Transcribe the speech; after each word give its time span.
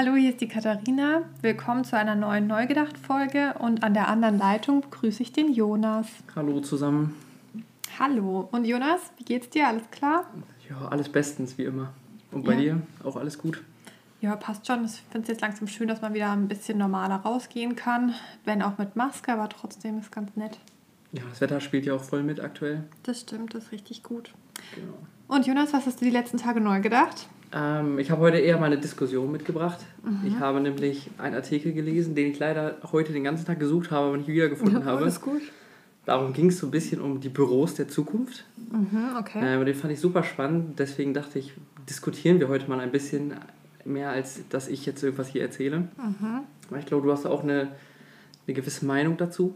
Hallo, 0.00 0.14
hier 0.14 0.30
ist 0.30 0.40
die 0.40 0.46
Katharina. 0.46 1.22
Willkommen 1.42 1.82
zu 1.82 1.96
einer 1.96 2.14
neuen 2.14 2.46
Neugedacht-Folge 2.46 3.54
und 3.58 3.82
an 3.82 3.94
der 3.94 4.06
anderen 4.06 4.38
Leitung 4.38 4.80
begrüße 4.80 5.24
ich 5.24 5.32
den 5.32 5.52
Jonas. 5.52 6.06
Hallo 6.36 6.60
zusammen. 6.60 7.16
Hallo. 7.98 8.48
Und 8.52 8.64
Jonas, 8.64 9.00
wie 9.16 9.24
geht's 9.24 9.50
dir? 9.50 9.66
Alles 9.66 9.90
klar? 9.90 10.26
Ja, 10.70 10.86
alles 10.86 11.08
bestens, 11.08 11.58
wie 11.58 11.64
immer. 11.64 11.92
Und 12.30 12.44
bei 12.44 12.52
ja. 12.52 12.60
dir? 12.60 12.82
Auch 13.02 13.16
alles 13.16 13.38
gut? 13.38 13.60
Ja, 14.20 14.36
passt 14.36 14.68
schon. 14.68 14.84
Ich 14.84 15.02
finde 15.10 15.22
es 15.22 15.28
jetzt 15.30 15.40
langsam 15.40 15.66
schön, 15.66 15.88
dass 15.88 16.00
man 16.00 16.14
wieder 16.14 16.30
ein 16.30 16.46
bisschen 16.46 16.78
normaler 16.78 17.16
rausgehen 17.16 17.74
kann. 17.74 18.14
Wenn 18.44 18.62
auch 18.62 18.78
mit 18.78 18.94
Maske, 18.94 19.32
aber 19.32 19.48
trotzdem 19.48 19.98
ist 19.98 20.12
ganz 20.12 20.36
nett. 20.36 20.60
Ja, 21.10 21.22
das 21.28 21.40
Wetter 21.40 21.60
spielt 21.60 21.86
ja 21.86 21.94
auch 21.94 22.04
voll 22.04 22.22
mit 22.22 22.38
aktuell. 22.38 22.84
Das 23.02 23.22
stimmt, 23.22 23.52
das 23.52 23.64
ist 23.64 23.72
richtig 23.72 24.04
gut. 24.04 24.32
Genau. 24.76 24.94
Und 25.26 25.48
Jonas, 25.48 25.72
was 25.72 25.86
hast 25.86 26.00
du 26.00 26.04
die 26.04 26.12
letzten 26.12 26.36
Tage 26.36 26.60
neu 26.60 26.80
gedacht? 26.80 27.28
Ähm, 27.52 27.98
ich 27.98 28.10
habe 28.10 28.20
heute 28.20 28.38
eher 28.38 28.58
mal 28.58 28.66
eine 28.66 28.78
Diskussion 28.78 29.30
mitgebracht. 29.32 29.78
Mhm. 30.02 30.26
Ich 30.26 30.38
habe 30.38 30.60
nämlich 30.60 31.10
einen 31.18 31.34
Artikel 31.34 31.72
gelesen, 31.72 32.14
den 32.14 32.32
ich 32.32 32.38
leider 32.38 32.76
heute 32.92 33.12
den 33.12 33.24
ganzen 33.24 33.46
Tag 33.46 33.58
gesucht 33.58 33.90
habe, 33.90 34.08
aber 34.08 34.16
nicht 34.16 34.28
wiedergefunden 34.28 34.80
ja, 34.80 34.84
habe. 34.86 35.02
Alles 35.02 35.20
gut. 35.20 35.42
Darum 36.04 36.32
ging 36.32 36.48
es 36.48 36.58
so 36.58 36.66
ein 36.66 36.70
bisschen 36.70 37.00
um 37.00 37.20
die 37.20 37.28
Büros 37.28 37.74
der 37.74 37.88
Zukunft. 37.88 38.44
Mhm, 38.56 39.16
okay. 39.18 39.60
Äh, 39.60 39.64
den 39.64 39.74
fand 39.74 39.92
ich 39.92 40.00
super 40.00 40.22
spannend. 40.22 40.78
Deswegen 40.78 41.14
dachte 41.14 41.38
ich, 41.38 41.52
diskutieren 41.88 42.40
wir 42.40 42.48
heute 42.48 42.68
mal 42.68 42.80
ein 42.80 42.92
bisschen 42.92 43.34
mehr, 43.84 44.10
als 44.10 44.40
dass 44.48 44.68
ich 44.68 44.86
jetzt 44.86 45.02
irgendwas 45.02 45.28
hier 45.28 45.42
erzähle. 45.42 45.80
Mhm. 45.80 46.40
Weil 46.70 46.80
ich 46.80 46.86
glaube, 46.86 47.06
du 47.06 47.12
hast 47.12 47.26
auch 47.26 47.42
eine, 47.42 47.68
eine 48.46 48.54
gewisse 48.54 48.84
Meinung 48.84 49.16
dazu. 49.16 49.54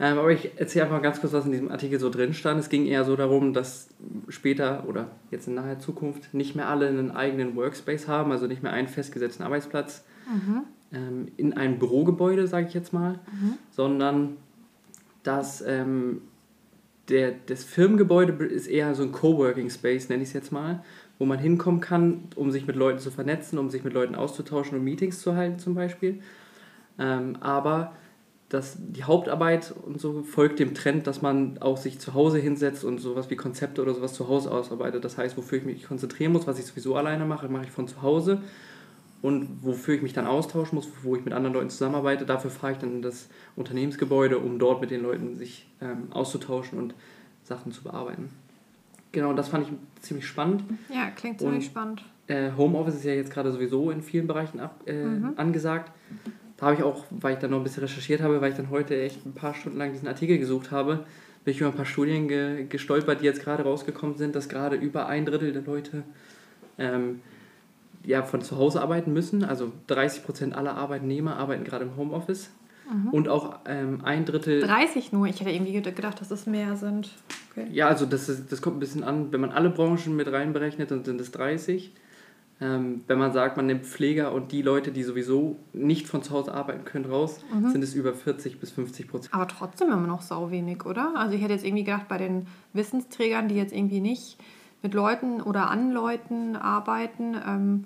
Ähm, 0.00 0.18
aber 0.18 0.30
ich 0.30 0.58
erzähle 0.58 0.86
einfach 0.86 1.02
ganz 1.02 1.20
kurz, 1.20 1.32
was 1.32 1.44
in 1.44 1.52
diesem 1.52 1.70
Artikel 1.70 1.98
so 1.98 2.10
drin 2.10 2.34
stand. 2.34 2.60
Es 2.60 2.68
ging 2.68 2.86
eher 2.86 3.04
so 3.04 3.16
darum, 3.16 3.52
dass 3.52 3.88
später 4.28 4.84
oder 4.88 5.10
jetzt 5.30 5.48
in 5.48 5.54
naher 5.54 5.78
Zukunft 5.78 6.32
nicht 6.34 6.56
mehr 6.56 6.68
alle 6.68 6.88
einen 6.88 7.10
eigenen 7.10 7.56
Workspace 7.56 8.08
haben, 8.08 8.32
also 8.32 8.46
nicht 8.46 8.62
mehr 8.62 8.72
einen 8.72 8.88
festgesetzten 8.88 9.44
Arbeitsplatz 9.44 10.04
mhm. 10.26 10.62
ähm, 10.92 11.28
in 11.36 11.52
einem 11.54 11.78
Bürogebäude, 11.78 12.46
sage 12.46 12.68
ich 12.68 12.74
jetzt 12.74 12.92
mal, 12.92 13.20
mhm. 13.32 13.54
sondern 13.70 14.36
dass 15.22 15.62
ähm, 15.66 16.22
der, 17.08 17.34
das 17.46 17.64
Firmengebäude 17.64 18.44
ist 18.44 18.66
eher 18.66 18.94
so 18.94 19.02
ein 19.02 19.12
Coworking 19.12 19.70
Space, 19.70 20.08
nenne 20.08 20.22
ich 20.22 20.30
es 20.30 20.32
jetzt 20.34 20.52
mal, 20.52 20.82
wo 21.18 21.26
man 21.26 21.38
hinkommen 21.38 21.80
kann, 21.80 22.24
um 22.36 22.50
sich 22.50 22.66
mit 22.66 22.76
Leuten 22.76 22.98
zu 22.98 23.10
vernetzen, 23.10 23.58
um 23.58 23.70
sich 23.70 23.84
mit 23.84 23.92
Leuten 23.92 24.14
auszutauschen 24.14 24.78
und 24.78 24.84
Meetings 24.84 25.20
zu 25.20 25.36
halten 25.36 25.58
zum 25.58 25.74
Beispiel. 25.74 26.20
Ähm, 26.98 27.36
aber 27.40 27.92
dass 28.52 28.76
die 28.78 29.04
Hauptarbeit 29.04 29.72
und 29.86 29.98
so 29.98 30.22
folgt 30.24 30.58
dem 30.58 30.74
Trend, 30.74 31.06
dass 31.06 31.22
man 31.22 31.56
auch 31.62 31.78
sich 31.78 31.98
zu 31.98 32.12
Hause 32.12 32.38
hinsetzt 32.38 32.84
und 32.84 32.98
sowas 32.98 33.30
wie 33.30 33.36
Konzepte 33.36 33.80
oder 33.80 33.94
sowas 33.94 34.12
zu 34.12 34.28
Hause 34.28 34.50
ausarbeitet. 34.50 35.02
Das 35.06 35.16
heißt, 35.16 35.38
wofür 35.38 35.56
ich 35.56 35.64
mich 35.64 35.84
konzentrieren 35.84 36.32
muss, 36.32 36.46
was 36.46 36.58
ich 36.58 36.66
sowieso 36.66 36.94
alleine 36.94 37.24
mache, 37.24 37.48
mache 37.48 37.64
ich 37.64 37.70
von 37.70 37.88
zu 37.88 38.02
Hause. 38.02 38.42
Und 39.22 39.62
wofür 39.62 39.94
ich 39.94 40.02
mich 40.02 40.12
dann 40.12 40.26
austauschen 40.26 40.76
muss, 40.76 40.86
wo 41.02 41.16
ich 41.16 41.24
mit 41.24 41.32
anderen 41.32 41.54
Leuten 41.54 41.70
zusammenarbeite, 41.70 42.26
dafür 42.26 42.50
fahre 42.50 42.74
ich 42.74 42.78
dann 42.78 42.96
in 42.96 43.02
das 43.02 43.30
Unternehmensgebäude, 43.56 44.38
um 44.38 44.58
dort 44.58 44.82
mit 44.82 44.90
den 44.90 45.00
Leuten 45.00 45.34
sich 45.34 45.66
ähm, 45.80 46.08
auszutauschen 46.10 46.78
und 46.78 46.94
Sachen 47.44 47.72
zu 47.72 47.82
bearbeiten. 47.82 48.28
Genau, 49.12 49.32
das 49.32 49.48
fand 49.48 49.66
ich 49.66 50.02
ziemlich 50.02 50.26
spannend. 50.26 50.64
Ja, 50.92 51.08
klingt 51.10 51.38
ziemlich 51.38 51.56
und, 51.56 51.70
spannend. 51.70 52.04
Äh, 52.26 52.50
Homeoffice 52.54 52.96
ist 52.96 53.04
ja 53.04 53.14
jetzt 53.14 53.32
gerade 53.32 53.50
sowieso 53.50 53.90
in 53.90 54.02
vielen 54.02 54.26
Bereichen 54.26 54.60
ab, 54.60 54.82
äh, 54.86 55.04
mhm. 55.04 55.32
angesagt. 55.36 55.90
Da 56.62 56.68
habe 56.68 56.76
ich 56.76 56.84
auch, 56.84 57.06
weil 57.10 57.34
ich 57.34 57.40
dann 57.40 57.50
noch 57.50 57.56
ein 57.58 57.64
bisschen 57.64 57.82
recherchiert 57.82 58.22
habe, 58.22 58.40
weil 58.40 58.52
ich 58.52 58.56
dann 58.56 58.70
heute 58.70 58.94
echt 59.02 59.26
ein 59.26 59.32
paar 59.32 59.52
Stunden 59.52 59.78
lang 59.78 59.90
diesen 59.90 60.06
Artikel 60.06 60.38
gesucht 60.38 60.70
habe, 60.70 61.04
bin 61.44 61.54
ich 61.54 61.60
über 61.60 61.70
ein 61.70 61.74
paar 61.74 61.86
Studien 61.86 62.28
ge 62.28 62.66
gestolpert, 62.68 63.20
die 63.20 63.24
jetzt 63.24 63.42
gerade 63.42 63.64
rausgekommen 63.64 64.16
sind, 64.16 64.36
dass 64.36 64.48
gerade 64.48 64.76
über 64.76 65.08
ein 65.08 65.26
Drittel 65.26 65.52
der 65.52 65.62
Leute 65.62 66.04
ähm, 66.78 67.20
ja, 68.04 68.22
von 68.22 68.42
zu 68.42 68.58
Hause 68.58 68.80
arbeiten 68.80 69.12
müssen. 69.12 69.42
Also 69.42 69.72
30 69.88 70.22
Prozent 70.22 70.54
aller 70.54 70.76
Arbeitnehmer 70.76 71.36
arbeiten 71.36 71.64
gerade 71.64 71.84
im 71.84 71.96
Homeoffice. 71.96 72.50
Mhm. 72.88 73.08
Und 73.08 73.28
auch 73.28 73.58
ähm, 73.66 74.02
ein 74.04 74.24
Drittel. 74.24 74.62
30 74.62 75.10
nur? 75.10 75.26
Ich 75.26 75.40
hätte 75.40 75.50
irgendwie 75.50 75.72
gedacht, 75.72 76.20
dass 76.20 76.30
es 76.30 76.46
mehr 76.46 76.76
sind. 76.76 77.10
Okay. 77.50 77.66
Ja, 77.72 77.88
also 77.88 78.06
das, 78.06 78.28
ist, 78.28 78.52
das 78.52 78.62
kommt 78.62 78.76
ein 78.76 78.80
bisschen 78.80 79.02
an. 79.02 79.32
Wenn 79.32 79.40
man 79.40 79.50
alle 79.50 79.70
Branchen 79.70 80.14
mit 80.14 80.30
reinberechnet, 80.30 80.92
dann 80.92 81.02
sind 81.02 81.20
es 81.20 81.32
30. 81.32 81.90
Ähm, 82.62 83.02
wenn 83.08 83.18
man 83.18 83.32
sagt, 83.32 83.56
man 83.56 83.66
nimmt 83.66 83.84
Pfleger 83.84 84.32
und 84.32 84.52
die 84.52 84.62
Leute, 84.62 84.92
die 84.92 85.02
sowieso 85.02 85.56
nicht 85.72 86.06
von 86.06 86.22
zu 86.22 86.32
Hause 86.32 86.54
arbeiten 86.54 86.84
können, 86.84 87.06
raus, 87.06 87.40
mhm. 87.52 87.70
sind 87.70 87.82
es 87.82 87.94
über 87.94 88.14
40 88.14 88.60
bis 88.60 88.70
50 88.70 89.08
Prozent. 89.08 89.34
Aber 89.34 89.48
trotzdem 89.48 89.88
immer 89.88 90.06
noch 90.06 90.22
sau 90.22 90.52
wenig, 90.52 90.86
oder? 90.86 91.12
Also 91.16 91.34
ich 91.34 91.42
hätte 91.42 91.54
jetzt 91.54 91.64
irgendwie 91.64 91.82
gedacht, 91.82 92.06
bei 92.08 92.18
den 92.18 92.46
Wissensträgern, 92.72 93.48
die 93.48 93.56
jetzt 93.56 93.72
irgendwie 93.72 94.00
nicht 94.00 94.38
mit 94.80 94.94
Leuten 94.94 95.40
oder 95.40 95.70
an 95.70 95.90
Leuten 95.90 96.54
arbeiten, 96.54 97.36
ähm, 97.44 97.84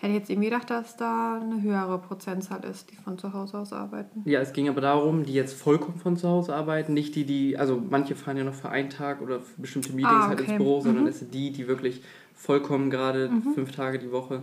Hätte 0.00 0.14
ich 0.14 0.18
jetzt 0.20 0.30
irgendwie 0.30 0.48
gedacht, 0.48 0.70
dass 0.70 0.96
da 0.96 1.38
eine 1.38 1.60
höhere 1.60 1.98
Prozentzahl 1.98 2.64
ist, 2.64 2.90
die 2.90 2.96
von 2.96 3.18
zu 3.18 3.34
Hause 3.34 3.58
aus 3.58 3.74
arbeiten. 3.74 4.22
Ja, 4.24 4.40
es 4.40 4.54
ging 4.54 4.66
aber 4.70 4.80
darum, 4.80 5.24
die 5.24 5.34
jetzt 5.34 5.52
vollkommen 5.52 5.98
von 5.98 6.16
zu 6.16 6.26
Hause 6.26 6.54
arbeiten, 6.54 6.94
nicht 6.94 7.14
die, 7.16 7.26
die, 7.26 7.58
also 7.58 7.78
manche 7.90 8.14
fahren 8.14 8.38
ja 8.38 8.44
noch 8.44 8.54
für 8.54 8.70
einen 8.70 8.88
Tag 8.88 9.20
oder 9.20 9.40
für 9.40 9.60
bestimmte 9.60 9.92
Meetings 9.92 10.10
ah, 10.10 10.20
okay. 10.20 10.28
halt 10.28 10.40
ins 10.40 10.56
Büro, 10.56 10.80
sondern 10.80 11.02
mhm. 11.02 11.10
es 11.10 11.18
sind 11.18 11.34
die, 11.34 11.52
die 11.52 11.68
wirklich 11.68 12.02
vollkommen 12.34 12.88
gerade 12.88 13.28
mhm. 13.28 13.52
fünf 13.52 13.72
Tage 13.72 13.98
die 13.98 14.10
Woche 14.10 14.42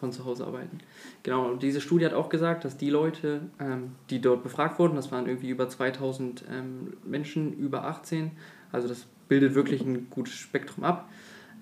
von 0.00 0.10
zu 0.10 0.24
Hause 0.24 0.46
arbeiten. 0.46 0.78
Genau, 1.22 1.50
und 1.50 1.62
diese 1.62 1.82
Studie 1.82 2.06
hat 2.06 2.14
auch 2.14 2.30
gesagt, 2.30 2.64
dass 2.64 2.78
die 2.78 2.88
Leute, 2.88 3.42
ähm, 3.60 3.92
die 4.08 4.22
dort 4.22 4.42
befragt 4.42 4.78
wurden, 4.78 4.96
das 4.96 5.12
waren 5.12 5.26
irgendwie 5.26 5.50
über 5.50 5.68
2000 5.68 6.46
ähm, 6.50 6.94
Menschen 7.04 7.52
über 7.52 7.84
18, 7.84 8.30
also 8.72 8.88
das 8.88 9.06
bildet 9.28 9.54
wirklich 9.54 9.82
ein 9.82 10.08
gutes 10.08 10.32
Spektrum 10.32 10.84
ab, 10.84 11.10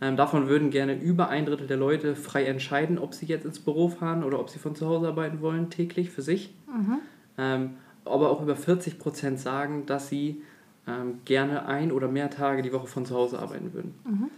ähm, 0.03 0.17
davon 0.17 0.49
würden 0.49 0.71
gerne 0.71 1.01
über 1.01 1.29
ein 1.29 1.47
Drittel 1.47 1.69
der 1.69 1.77
Leute 1.77 2.17
frei 2.17 2.45
entscheiden, 2.45 2.99
ob 2.99 3.15
sie 3.15 3.25
jetzt 3.27 3.45
ins 3.45 3.61
Büro 3.61 3.89
fahren 3.89 4.25
oder 4.25 4.41
ob 4.41 4.51
sie 4.51 4.59
von 4.59 4.75
zu 4.75 4.87
Hause 4.87 5.07
arbeiten 5.07 5.41
wollen, 5.41 5.71
täglich 5.71 6.11
für 6.11 6.23
sich. 6.23 6.53
Mhm. 6.67 6.99
Ähm, 7.39 7.71
aber 8.05 8.31
auch 8.31 8.43
über 8.43 8.57
40 8.57 8.99
Prozent 8.99 9.39
sagen, 9.39 9.87
dass 9.87 10.09
sie 10.09 10.43
ähm, 10.89 11.21
gerne 11.25 11.67
ein 11.67 11.93
oder 11.93 12.09
mehr 12.09 12.31
Tage 12.31 12.63
die 12.63 12.73
Woche 12.73 12.89
von 12.89 13.07
zu 13.07 13.15
Hause 13.15 13.39
arbeiten 13.39 13.73
würden. 13.73 13.95
Mhm. 14.05 14.31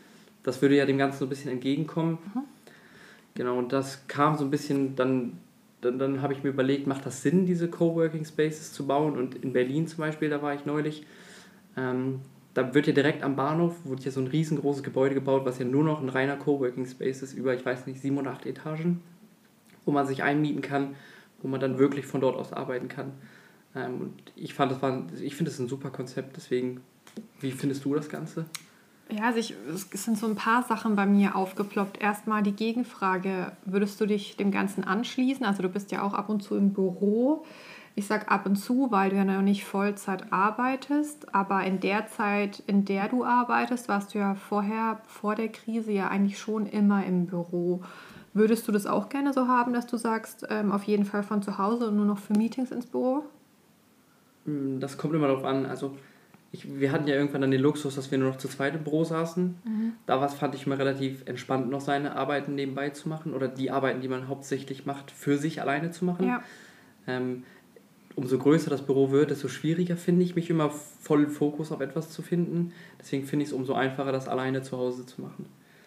Das 0.43 0.61
würde 0.61 0.77
ja 0.77 0.85
dem 0.85 0.99
Ganzen 0.99 1.21
so 1.21 1.25
ein 1.25 1.31
bisschen 1.31 1.51
entgegenkommen. 1.51 2.19
Mhm. 2.35 2.41
Genau, 3.35 3.59
und 3.59 3.73
das 3.73 4.07
kam 4.07 4.37
so 4.37 4.45
ein 4.45 4.51
bisschen 4.51 4.95
dann 4.95 5.39
dann, 5.85 5.99
dann 5.99 6.23
habe 6.23 6.33
ich 6.33 6.43
mir 6.43 6.51
überlegt, 6.51 6.87
macht 6.87 7.05
das 7.07 7.23
Sinn, 7.23 7.47
diese 7.47 7.69
Coworking 7.69 8.25
Spaces 8.25 8.73
zu 8.73 8.87
bauen? 8.87 9.17
Und 9.17 9.35
in 9.35 9.53
Berlin 9.53 9.87
zum 9.87 9.99
Beispiel, 9.99 10.31
da 10.31 10.41
war 10.43 10.55
ich 10.55 10.65
neulich, 10.65 11.07
ähm, 11.77 12.21
da 12.54 12.72
wird 12.72 12.87
ja 12.87 12.92
direkt 12.92 13.22
am 13.22 13.37
Bahnhof, 13.37 13.75
wurde 13.84 14.03
ja 14.03 14.10
so 14.10 14.20
ein 14.20 14.28
riesengroßes 14.28 14.82
Gebäude 14.82 15.15
gebaut, 15.15 15.44
was 15.44 15.59
ja 15.59 15.65
nur 15.65 15.84
noch 15.84 16.00
ein 16.00 16.09
reiner 16.09 16.37
Coworking 16.37 16.87
Space 16.87 17.22
ist, 17.22 17.34
über, 17.34 17.53
ich 17.54 17.66
weiß 17.66 17.87
nicht, 17.87 18.00
sieben 18.00 18.16
oder 18.16 18.31
acht 18.31 18.47
Etagen, 18.47 19.03
wo 19.84 19.91
man 19.91 20.06
sich 20.06 20.22
einmieten 20.22 20.62
kann, 20.62 20.94
wo 21.42 21.48
man 21.48 21.60
dann 21.60 21.78
wirklich 21.78 22.06
von 22.06 22.20
dort 22.20 22.37
aus 22.37 22.53
arbeiten 22.53 22.88
kann. 22.88 23.12
Ähm, 23.75 24.00
und 24.00 24.32
ich 24.37 24.54
fand, 24.54 24.70
das 24.70 24.81
war, 24.81 25.04
ich 25.20 25.34
finde 25.34 25.50
das 25.50 25.59
ein 25.59 25.69
super 25.69 25.91
Konzept, 25.91 26.37
deswegen, 26.37 26.81
wie 27.41 27.50
findest 27.50 27.84
du 27.84 27.94
das 27.94 28.09
Ganze? 28.09 28.47
Ja, 29.10 29.25
also 29.25 29.38
ich, 29.38 29.54
es 29.92 30.04
sind 30.04 30.16
so 30.16 30.26
ein 30.26 30.34
paar 30.34 30.62
Sachen 30.62 30.97
bei 30.97 31.04
mir 31.04 31.36
aufgeploppt. 31.36 32.00
Erstmal 32.00 32.42
die 32.42 32.53
Gegenfrage, 32.53 33.53
würdest 33.66 34.00
du 34.00 34.06
dich 34.06 34.36
dem 34.36 34.50
Ganzen 34.50 34.82
anschließen? 34.82 35.44
Also 35.44 35.62
du 35.62 35.69
bist 35.69 35.92
ja 35.92 36.03
auch 36.03 36.15
ab 36.15 36.31
und 36.31 36.42
zu 36.42 36.56
im 36.56 36.72
Büro. 36.72 37.44
Ich 37.97 38.06
sage 38.09 38.28
ab 38.28 38.44
und 38.47 38.56
zu, 38.56 38.91
weil 38.91 39.10
du 39.10 39.16
ja 39.16 39.25
noch 39.25 39.41
nicht 39.41 39.65
Vollzeit 39.65 40.32
arbeitest, 40.32 41.32
aber 41.32 41.62
in 41.62 41.78
der 41.78 42.09
Zeit, 42.09 42.62
in 42.66 42.84
der 42.84 43.09
du 43.09 43.25
arbeitest, 43.25 43.88
warst 43.88 44.15
du 44.15 44.19
ja 44.19 44.34
vorher, 44.34 45.00
vor 45.06 45.37
der 45.37 45.49
Krise 45.49 45.93
ja 45.93 46.09
eigentlich 46.09 46.38
schon 46.38 46.66
immer 46.66 47.06
im 47.06 47.27
Büro. 47.27 47.83
Würdest 48.33 48.66
du 48.66 48.72
das 48.72 48.87
auch 48.87 49.09
gerne 49.09 49.33
so 49.33 49.47
haben, 49.47 49.72
dass 49.72 49.87
du 49.87 49.97
sagst, 49.97 50.44
ähm, 50.50 50.72
auf 50.72 50.83
jeden 50.84 51.04
Fall 51.04 51.22
von 51.22 51.41
zu 51.41 51.56
Hause 51.56 51.88
und 51.88 51.97
nur 51.97 52.04
noch 52.04 52.19
für 52.19 52.33
Meetings 52.33 52.72
ins 52.72 52.87
Büro? 52.87 53.22
Mm, 54.44 54.81
das 54.81 54.99
kommt 54.99 55.15
immer 55.15 55.28
darauf 55.28 55.44
an. 55.44 55.65
Also 55.65 55.97
ich, 56.50 56.78
wir 56.78 56.91
hatten 56.91 57.06
ja 57.06 57.15
irgendwann 57.15 57.43
dann 57.43 57.53
den 57.53 57.60
Luxus, 57.60 57.94
dass 57.94 58.10
wir 58.10 58.19
nur 58.19 58.31
noch 58.31 58.38
zu 58.38 58.49
zweit 58.49 58.75
im 58.75 58.83
Büro 58.83 59.04
saßen. 59.04 59.56
Mhm. 59.65 59.93
Da 60.06 60.21
was 60.21 60.34
fand 60.34 60.56
ich 60.56 60.66
immer 60.66 60.78
relativ 60.78 61.22
entspannt, 61.27 61.71
noch 61.71 61.80
seine 61.80 62.16
Arbeiten 62.16 62.57
nebenbei 62.57 62.91
zu 62.91 63.09
machen 63.09 63.34
oder 63.34 63.47
die 63.47 63.71
Arbeiten, 63.71 64.01
die 64.01 64.09
man 64.09 64.27
hauptsächlich 64.27 64.84
macht, 64.84 65.13
für 65.13 65.39
sich 65.39 65.60
alleine 65.60 65.92
zu 65.92 66.04
machen. 66.04 66.27
Ja. 66.27 66.42
Ähm, 67.07 67.45
umso 68.16 68.39
größer 68.39 68.71
das 68.71 68.83
Büro 68.83 69.11
wird, 69.11 69.31
desto 69.31 69.49
schwieriger 69.49 69.97
finde 69.97 70.25
ich 70.25 70.37
mich 70.37 70.51
immer 70.51 70.71
voll 70.71 71.27
Fokus 71.27 71.72
auf 71.72 71.81
etwas 71.81 72.11
zu 72.11 72.22
finden. 72.22 72.72
Deswegen 73.01 73.27
finde 73.27 73.45
ich 73.45 73.51
es 73.51 73.55
umso 73.55 73.75
einfacher, 73.75 74.13
das 74.13 74.28
alleine 74.28 74.63
zu 74.63 74.77
Hause 74.78 75.07
zu 75.07 75.21
machen. 75.21 75.47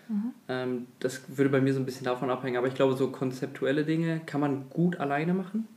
Mhm. 0.10 0.34
Ähm, 0.48 0.88
das 1.00 1.22
würde 1.38 1.50
bei 1.50 1.62
mir 1.62 1.74
so 1.74 1.80
ein 1.80 1.86
bisschen 1.86 2.06
davon 2.06 2.30
abhängen. 2.30 2.58
Aber 2.58 2.68
ich 2.68 2.76
glaube, 2.76 2.96
so 2.96 3.10
konzeptuelle 3.10 3.86
Dinge 3.86 4.22
kann 4.26 4.42
man 4.42 4.70
gut 4.70 5.00
alleine 5.00 5.34
machen. 5.34 5.68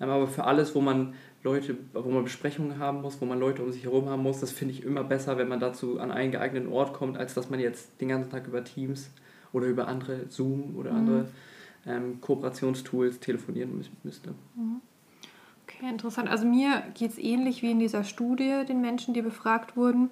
Ähm, 0.00 0.10
aber 0.10 0.28
für 0.28 0.44
alles, 0.44 0.74
wo 0.74 0.80
man 0.80 1.14
Leute, 1.42 1.76
wo 1.92 2.10
man 2.10 2.24
Besprechungen 2.24 2.78
haben 2.78 3.00
muss, 3.00 3.20
wo 3.20 3.26
man 3.26 3.40
Leute 3.40 3.62
um 3.62 3.72
sich 3.72 3.84
herum 3.84 4.08
haben 4.08 4.22
muss, 4.22 4.40
das 4.40 4.52
finde 4.52 4.74
ich 4.74 4.84
immer 4.84 5.04
besser, 5.04 5.38
wenn 5.38 5.48
man 5.48 5.60
dazu 5.60 5.98
an 5.98 6.10
einen 6.10 6.32
geeigneten 6.32 6.68
Ort 6.68 6.92
kommt, 6.92 7.16
als 7.16 7.34
dass 7.34 7.50
man 7.50 7.60
jetzt 7.60 8.00
den 8.00 8.08
ganzen 8.08 8.30
Tag 8.30 8.46
über 8.46 8.62
Teams 8.62 9.10
oder 9.52 9.66
über 9.66 9.88
andere 9.88 10.28
Zoom 10.28 10.76
oder 10.76 10.92
mhm. 10.92 10.98
andere 10.98 11.28
ähm, 11.86 12.20
Kooperationstools 12.20 13.20
telefonieren 13.20 13.84
müsste. 14.02 14.30
Mhm. 14.54 14.80
Okay, 15.80 15.88
interessant. 15.88 16.28
Also 16.28 16.44
mir 16.44 16.82
geht 16.92 17.12
es 17.12 17.18
ähnlich 17.18 17.62
wie 17.62 17.70
in 17.70 17.78
dieser 17.78 18.04
Studie 18.04 18.64
den 18.68 18.82
Menschen, 18.82 19.14
die 19.14 19.22
befragt 19.22 19.78
wurden. 19.78 20.10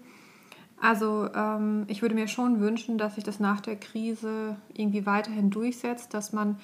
Also 0.80 1.28
ähm, 1.34 1.84
ich 1.88 2.00
würde 2.00 2.14
mir 2.14 2.26
schon 2.26 2.60
wünschen, 2.60 2.96
dass 2.96 3.16
sich 3.16 3.24
das 3.24 3.38
nach 3.38 3.60
der 3.60 3.76
Krise 3.76 4.56
irgendwie 4.72 5.04
weiterhin 5.04 5.50
durchsetzt, 5.50 6.14
dass 6.14 6.32
man 6.32 6.56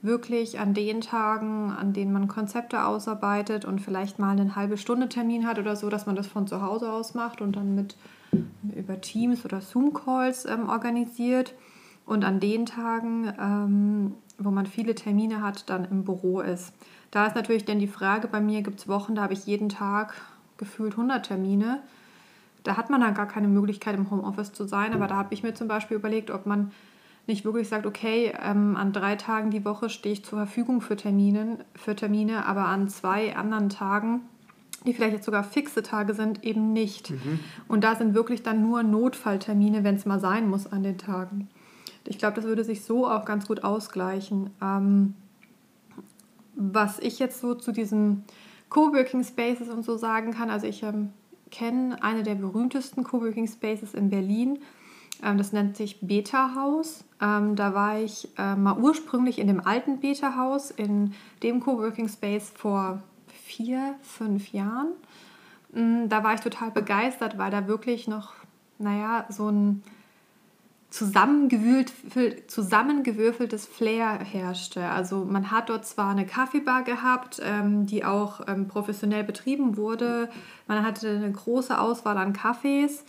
wirklich 0.00 0.58
an 0.58 0.72
den 0.72 1.02
Tagen, 1.02 1.70
an 1.70 1.92
denen 1.92 2.14
man 2.14 2.28
Konzepte 2.28 2.84
ausarbeitet 2.84 3.66
und 3.66 3.82
vielleicht 3.82 4.18
mal 4.18 4.30
einen 4.30 4.56
halbe 4.56 4.78
Stunde 4.78 5.10
Termin 5.10 5.46
hat 5.46 5.58
oder 5.58 5.76
so, 5.76 5.90
dass 5.90 6.06
man 6.06 6.16
das 6.16 6.26
von 6.26 6.46
zu 6.46 6.62
Hause 6.62 6.90
aus 6.90 7.12
macht 7.12 7.42
und 7.42 7.56
dann 7.56 7.74
mit 7.74 7.94
über 8.74 9.02
Teams 9.02 9.44
oder 9.44 9.60
Zoom-Calls 9.60 10.46
ähm, 10.46 10.70
organisiert. 10.70 11.52
Und 12.06 12.24
an 12.24 12.40
den 12.40 12.64
Tagen, 12.64 13.34
ähm, 13.38 14.14
wo 14.38 14.50
man 14.50 14.66
viele 14.66 14.94
Termine 14.94 15.42
hat, 15.42 15.68
dann 15.70 15.84
im 15.84 16.04
Büro 16.04 16.40
ist. 16.40 16.72
Da 17.10 17.26
ist 17.26 17.36
natürlich 17.36 17.64
dann 17.64 17.78
die 17.78 17.86
Frage, 17.86 18.28
bei 18.28 18.40
mir 18.40 18.62
gibt 18.62 18.80
es 18.80 18.88
Wochen, 18.88 19.14
da 19.14 19.22
habe 19.22 19.32
ich 19.32 19.46
jeden 19.46 19.68
Tag 19.68 20.14
gefühlt 20.58 20.92
100 20.92 21.24
Termine. 21.24 21.80
Da 22.62 22.76
hat 22.76 22.90
man 22.90 23.00
dann 23.00 23.14
gar 23.14 23.28
keine 23.28 23.48
Möglichkeit, 23.48 23.94
im 23.94 24.10
Homeoffice 24.10 24.52
zu 24.52 24.66
sein. 24.66 24.92
Aber 24.92 25.06
da 25.06 25.16
habe 25.16 25.32
ich 25.32 25.42
mir 25.42 25.54
zum 25.54 25.68
Beispiel 25.68 25.96
überlegt, 25.96 26.30
ob 26.30 26.46
man 26.46 26.72
nicht 27.26 27.44
wirklich 27.44 27.68
sagt, 27.68 27.86
okay, 27.86 28.32
ähm, 28.42 28.76
an 28.76 28.92
drei 28.92 29.16
Tagen 29.16 29.50
die 29.50 29.64
Woche 29.64 29.88
stehe 29.88 30.12
ich 30.12 30.24
zur 30.24 30.38
Verfügung 30.38 30.80
für, 30.80 30.96
Terminen, 30.96 31.58
für 31.74 31.96
Termine, 31.96 32.46
aber 32.46 32.66
an 32.66 32.88
zwei 32.88 33.36
anderen 33.36 33.68
Tagen, 33.68 34.22
die 34.84 34.92
vielleicht 34.92 35.14
jetzt 35.14 35.24
sogar 35.24 35.42
fixe 35.42 35.82
Tage 35.82 36.14
sind, 36.14 36.44
eben 36.44 36.72
nicht. 36.72 37.10
Mhm. 37.10 37.40
Und 37.66 37.82
da 37.82 37.96
sind 37.96 38.14
wirklich 38.14 38.42
dann 38.42 38.62
nur 38.62 38.82
Notfalltermine, 38.82 39.82
wenn 39.82 39.96
es 39.96 40.06
mal 40.06 40.20
sein 40.20 40.48
muss 40.48 40.66
an 40.70 40.82
den 40.82 40.98
Tagen. 40.98 41.48
Ich 42.08 42.18
glaube, 42.18 42.36
das 42.36 42.44
würde 42.44 42.64
sich 42.64 42.84
so 42.84 43.06
auch 43.06 43.24
ganz 43.24 43.46
gut 43.46 43.64
ausgleichen. 43.64 44.50
Ähm, 44.62 45.14
was 46.54 46.98
ich 46.98 47.18
jetzt 47.18 47.40
so 47.40 47.54
zu 47.54 47.72
diesen 47.72 48.24
Coworking 48.68 49.22
Spaces 49.22 49.68
und 49.68 49.84
so 49.84 49.96
sagen 49.96 50.32
kann, 50.32 50.50
also 50.50 50.66
ich 50.66 50.82
ähm, 50.82 51.10
kenne 51.50 52.02
eine 52.02 52.22
der 52.22 52.34
berühmtesten 52.34 53.04
Coworking 53.04 53.46
Spaces 53.46 53.94
in 53.94 54.10
Berlin. 54.10 54.58
Ähm, 55.22 55.38
das 55.38 55.52
nennt 55.52 55.76
sich 55.76 56.00
Beta 56.00 56.54
Haus. 56.54 57.04
Ähm, 57.20 57.56
da 57.56 57.74
war 57.74 57.98
ich 57.98 58.28
äh, 58.38 58.56
mal 58.56 58.78
ursprünglich 58.78 59.38
in 59.38 59.46
dem 59.46 59.64
alten 59.64 60.00
Beta 60.00 60.36
Haus, 60.36 60.70
in 60.70 61.12
dem 61.42 61.60
Coworking 61.60 62.08
Space 62.08 62.52
vor 62.54 63.02
vier, 63.28 63.94
fünf 64.02 64.52
Jahren. 64.52 64.88
Mm, 65.72 66.08
da 66.08 66.24
war 66.24 66.34
ich 66.34 66.40
total 66.40 66.70
begeistert, 66.70 67.38
weil 67.38 67.50
da 67.50 67.68
wirklich 67.68 68.08
noch, 68.08 68.32
naja, 68.78 69.26
so 69.28 69.48
ein 69.48 69.82
zusammengewürfeltes 70.96 73.66
Flair 73.66 74.20
herrschte. 74.20 74.88
Also 74.88 75.24
man 75.24 75.50
hat 75.50 75.68
dort 75.68 75.84
zwar 75.86 76.10
eine 76.10 76.26
Kaffeebar 76.26 76.84
gehabt, 76.84 77.40
ähm, 77.44 77.86
die 77.86 78.04
auch 78.04 78.40
ähm, 78.48 78.68
professionell 78.68 79.24
betrieben 79.24 79.76
wurde. 79.76 80.28
Man 80.66 80.84
hatte 80.84 81.08
eine 81.08 81.30
große 81.30 81.78
Auswahl 81.78 82.18
an 82.18 82.32
Kaffees, 82.32 83.04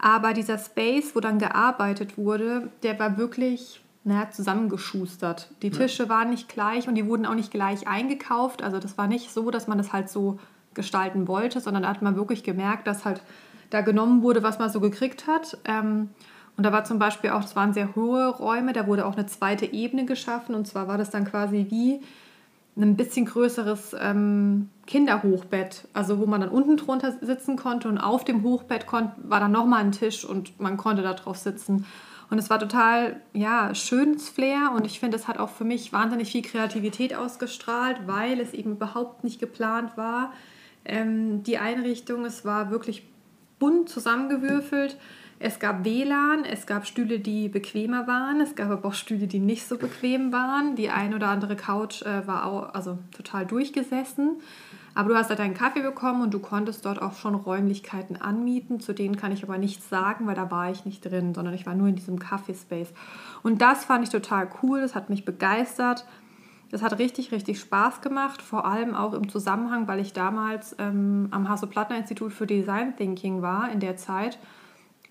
aber 0.00 0.32
dieser 0.32 0.58
Space, 0.58 1.14
wo 1.14 1.20
dann 1.20 1.38
gearbeitet 1.38 2.18
wurde, 2.18 2.70
der 2.82 2.98
war 2.98 3.18
wirklich 3.18 3.82
naja, 4.04 4.30
zusammengeschustert. 4.30 5.50
Die 5.62 5.70
Tische 5.70 6.04
ja. 6.04 6.08
waren 6.08 6.30
nicht 6.30 6.48
gleich 6.48 6.86
und 6.86 6.94
die 6.94 7.06
wurden 7.06 7.26
auch 7.26 7.34
nicht 7.34 7.50
gleich 7.50 7.88
eingekauft. 7.88 8.62
Also 8.62 8.78
das 8.78 8.96
war 8.96 9.08
nicht 9.08 9.32
so, 9.32 9.50
dass 9.50 9.66
man 9.66 9.78
das 9.78 9.92
halt 9.92 10.08
so 10.08 10.38
gestalten 10.74 11.26
wollte, 11.26 11.60
sondern 11.60 11.82
da 11.82 11.88
hat 11.88 12.02
man 12.02 12.14
wirklich 12.14 12.44
gemerkt, 12.44 12.86
dass 12.86 13.04
halt 13.04 13.20
da 13.70 13.80
genommen 13.80 14.22
wurde, 14.22 14.44
was 14.44 14.60
man 14.60 14.70
so 14.70 14.80
gekriegt 14.80 15.26
hat. 15.26 15.58
Ähm, 15.64 16.10
und 16.56 16.64
da 16.64 16.72
war 16.72 16.84
zum 16.84 16.98
Beispiel 16.98 17.30
auch, 17.30 17.42
das 17.42 17.54
waren 17.54 17.74
sehr 17.74 17.94
hohe 17.94 18.28
Räume, 18.28 18.72
da 18.72 18.86
wurde 18.86 19.04
auch 19.06 19.16
eine 19.16 19.26
zweite 19.26 19.66
Ebene 19.66 20.06
geschaffen. 20.06 20.54
Und 20.54 20.66
zwar 20.66 20.88
war 20.88 20.96
das 20.96 21.10
dann 21.10 21.26
quasi 21.26 21.66
wie 21.68 22.00
ein 22.78 22.96
bisschen 22.96 23.26
größeres 23.26 23.94
ähm, 23.98 24.68
Kinderhochbett, 24.86 25.88
also 25.92 26.18
wo 26.18 26.26
man 26.26 26.40
dann 26.42 26.50
unten 26.50 26.76
drunter 26.76 27.12
sitzen 27.20 27.56
konnte 27.56 27.88
und 27.88 27.98
auf 27.98 28.22
dem 28.24 28.42
Hochbett 28.42 28.86
war 28.90 29.40
dann 29.40 29.52
nochmal 29.52 29.80
ein 29.80 29.92
Tisch 29.92 30.26
und 30.26 30.60
man 30.60 30.76
konnte 30.76 31.02
da 31.02 31.14
drauf 31.14 31.38
sitzen. 31.38 31.86
Und 32.28 32.38
es 32.38 32.50
war 32.50 32.58
total, 32.58 33.20
ja, 33.32 33.74
schönes 33.74 34.28
Flair 34.28 34.72
und 34.74 34.84
ich 34.84 35.00
finde, 35.00 35.16
es 35.16 35.28
hat 35.28 35.38
auch 35.38 35.48
für 35.48 35.64
mich 35.64 35.92
wahnsinnig 35.92 36.32
viel 36.32 36.42
Kreativität 36.42 37.14
ausgestrahlt, 37.14 38.00
weil 38.06 38.40
es 38.40 38.52
eben 38.52 38.72
überhaupt 38.72 39.24
nicht 39.24 39.40
geplant 39.40 39.96
war. 39.96 40.32
Ähm, 40.84 41.44
die 41.44 41.56
Einrichtung, 41.56 42.26
es 42.26 42.44
war 42.44 42.70
wirklich 42.70 43.06
bunt 43.58 43.88
zusammengewürfelt 43.88 44.98
es 45.38 45.58
gab 45.58 45.84
WLAN, 45.84 46.44
es 46.44 46.66
gab 46.66 46.86
Stühle, 46.86 47.20
die 47.20 47.48
bequemer 47.48 48.06
waren, 48.06 48.40
es 48.40 48.54
gab 48.54 48.70
aber 48.70 48.88
auch 48.88 48.94
Stühle, 48.94 49.26
die 49.26 49.38
nicht 49.38 49.66
so 49.66 49.76
bequem 49.76 50.32
waren. 50.32 50.76
Die 50.76 50.88
ein 50.88 51.14
oder 51.14 51.28
andere 51.28 51.56
Couch 51.56 52.02
äh, 52.02 52.26
war 52.26 52.46
auch 52.46 52.72
also 52.74 52.98
total 53.14 53.44
durchgesessen. 53.44 54.36
Aber 54.94 55.10
du 55.10 55.14
hast 55.14 55.28
halt 55.28 55.38
deinen 55.38 55.52
Kaffee 55.52 55.82
bekommen 55.82 56.22
und 56.22 56.32
du 56.32 56.38
konntest 56.38 56.86
dort 56.86 57.02
auch 57.02 57.12
schon 57.12 57.34
Räumlichkeiten 57.34 58.16
anmieten. 58.16 58.80
Zu 58.80 58.94
denen 58.94 59.16
kann 59.16 59.30
ich 59.30 59.42
aber 59.42 59.58
nichts 59.58 59.90
sagen, 59.90 60.26
weil 60.26 60.34
da 60.34 60.50
war 60.50 60.70
ich 60.70 60.86
nicht 60.86 61.04
drin, 61.04 61.34
sondern 61.34 61.52
ich 61.52 61.66
war 61.66 61.74
nur 61.74 61.88
in 61.88 61.96
diesem 61.96 62.18
Kaffeespace. 62.18 62.94
Und 63.42 63.60
das 63.60 63.84
fand 63.84 64.04
ich 64.04 64.10
total 64.10 64.48
cool, 64.62 64.80
das 64.80 64.94
hat 64.94 65.10
mich 65.10 65.26
begeistert. 65.26 66.06
Das 66.70 66.82
hat 66.82 66.98
richtig, 66.98 67.30
richtig 67.30 67.60
Spaß 67.60 68.00
gemacht, 68.00 68.40
vor 68.40 68.64
allem 68.64 68.94
auch 68.94 69.12
im 69.12 69.28
Zusammenhang, 69.28 69.86
weil 69.86 70.00
ich 70.00 70.14
damals 70.14 70.74
ähm, 70.78 71.28
am 71.30 71.48
Hasso-Plattner-Institut 71.48 72.32
für 72.32 72.46
Design 72.46 72.96
Thinking 72.96 73.42
war 73.42 73.70
in 73.70 73.80
der 73.80 73.96
Zeit 73.96 74.38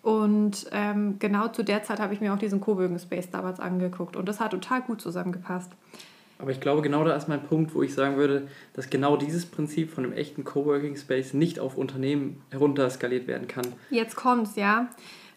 und 0.06 0.68
ähm, 0.72 1.18
genau 1.18 1.48
zu 1.48 1.64
der 1.64 1.82
Zeit 1.82 2.00
habe 2.00 2.14
ich 2.14 2.22
mir 2.22 2.32
auch 2.32 2.38
diesen 2.38 2.62
Coworking 2.62 3.00
Space 3.00 3.32
damals 3.32 3.60
angeguckt 3.60 4.16
und 4.16 4.30
das 4.30 4.40
hat 4.40 4.52
total 4.52 4.84
gut 4.84 5.02
zusammengepasst. 5.02 5.72
Aber 6.38 6.52
ich 6.52 6.60
glaube, 6.60 6.84
genau 6.84 7.04
da 7.04 7.16
ist 7.16 7.28
mein 7.28 7.42
Punkt, 7.42 7.74
wo 7.74 7.82
ich 7.82 7.96
sagen 7.96 8.16
würde, 8.16 8.48
dass 8.74 8.92
genau 8.92 9.18
dieses 9.18 9.48
Prinzip 9.48 9.90
von 9.90 10.04
einem 10.04 10.14
echten 10.14 10.44
Coworking 10.44 10.96
Space 10.96 11.34
nicht 11.34 11.60
auf 11.60 11.76
Unternehmen 11.76 12.40
herunterskaliert 12.52 13.26
werden 13.26 13.48
kann. 13.48 13.66
Jetzt 13.90 14.16
kommt's, 14.16 14.56
ja. 14.56 14.90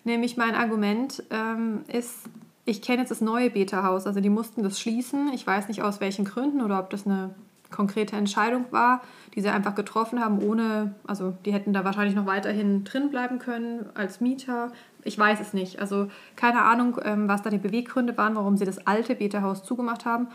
Nämlich 0.04 0.36
mein 0.36 0.54
Argument 0.54 1.22
ähm, 1.30 1.80
ist, 1.90 2.28
ich 2.66 2.82
kenne 2.82 2.98
jetzt 2.98 3.10
das 3.10 3.22
neue 3.22 3.48
Beta-Haus, 3.48 4.06
also 4.06 4.20
die 4.20 4.28
mussten 4.28 4.62
das 4.62 4.78
schließen. 4.78 5.30
Ich 5.32 5.46
weiß 5.46 5.68
nicht 5.68 5.80
aus 5.80 6.02
welchen 6.02 6.26
Gründen 6.26 6.60
oder 6.60 6.78
ob 6.78 6.90
das 6.90 7.06
eine 7.06 7.34
konkrete 7.70 8.16
Entscheidung 8.16 8.66
war, 8.70 9.02
die 9.34 9.40
sie 9.40 9.48
einfach 9.48 9.74
getroffen 9.74 10.20
haben, 10.20 10.42
ohne, 10.42 10.94
also 11.06 11.34
die 11.44 11.52
hätten 11.52 11.72
da 11.72 11.84
wahrscheinlich 11.84 12.16
noch 12.16 12.26
weiterhin 12.26 12.84
drin 12.84 13.10
bleiben 13.10 13.38
können 13.38 13.86
als 13.94 14.20
Mieter. 14.20 14.72
Ich 15.04 15.18
weiß 15.18 15.40
es 15.40 15.52
nicht. 15.52 15.78
Also 15.80 16.08
keine 16.36 16.62
Ahnung, 16.62 16.98
ähm, 17.04 17.28
was 17.28 17.42
da 17.42 17.50
die 17.50 17.58
Beweggründe 17.58 18.16
waren, 18.16 18.34
warum 18.34 18.56
sie 18.56 18.64
das 18.64 18.86
alte 18.86 19.14
Beta-Haus 19.14 19.64
zugemacht 19.64 20.04
haben. 20.04 20.28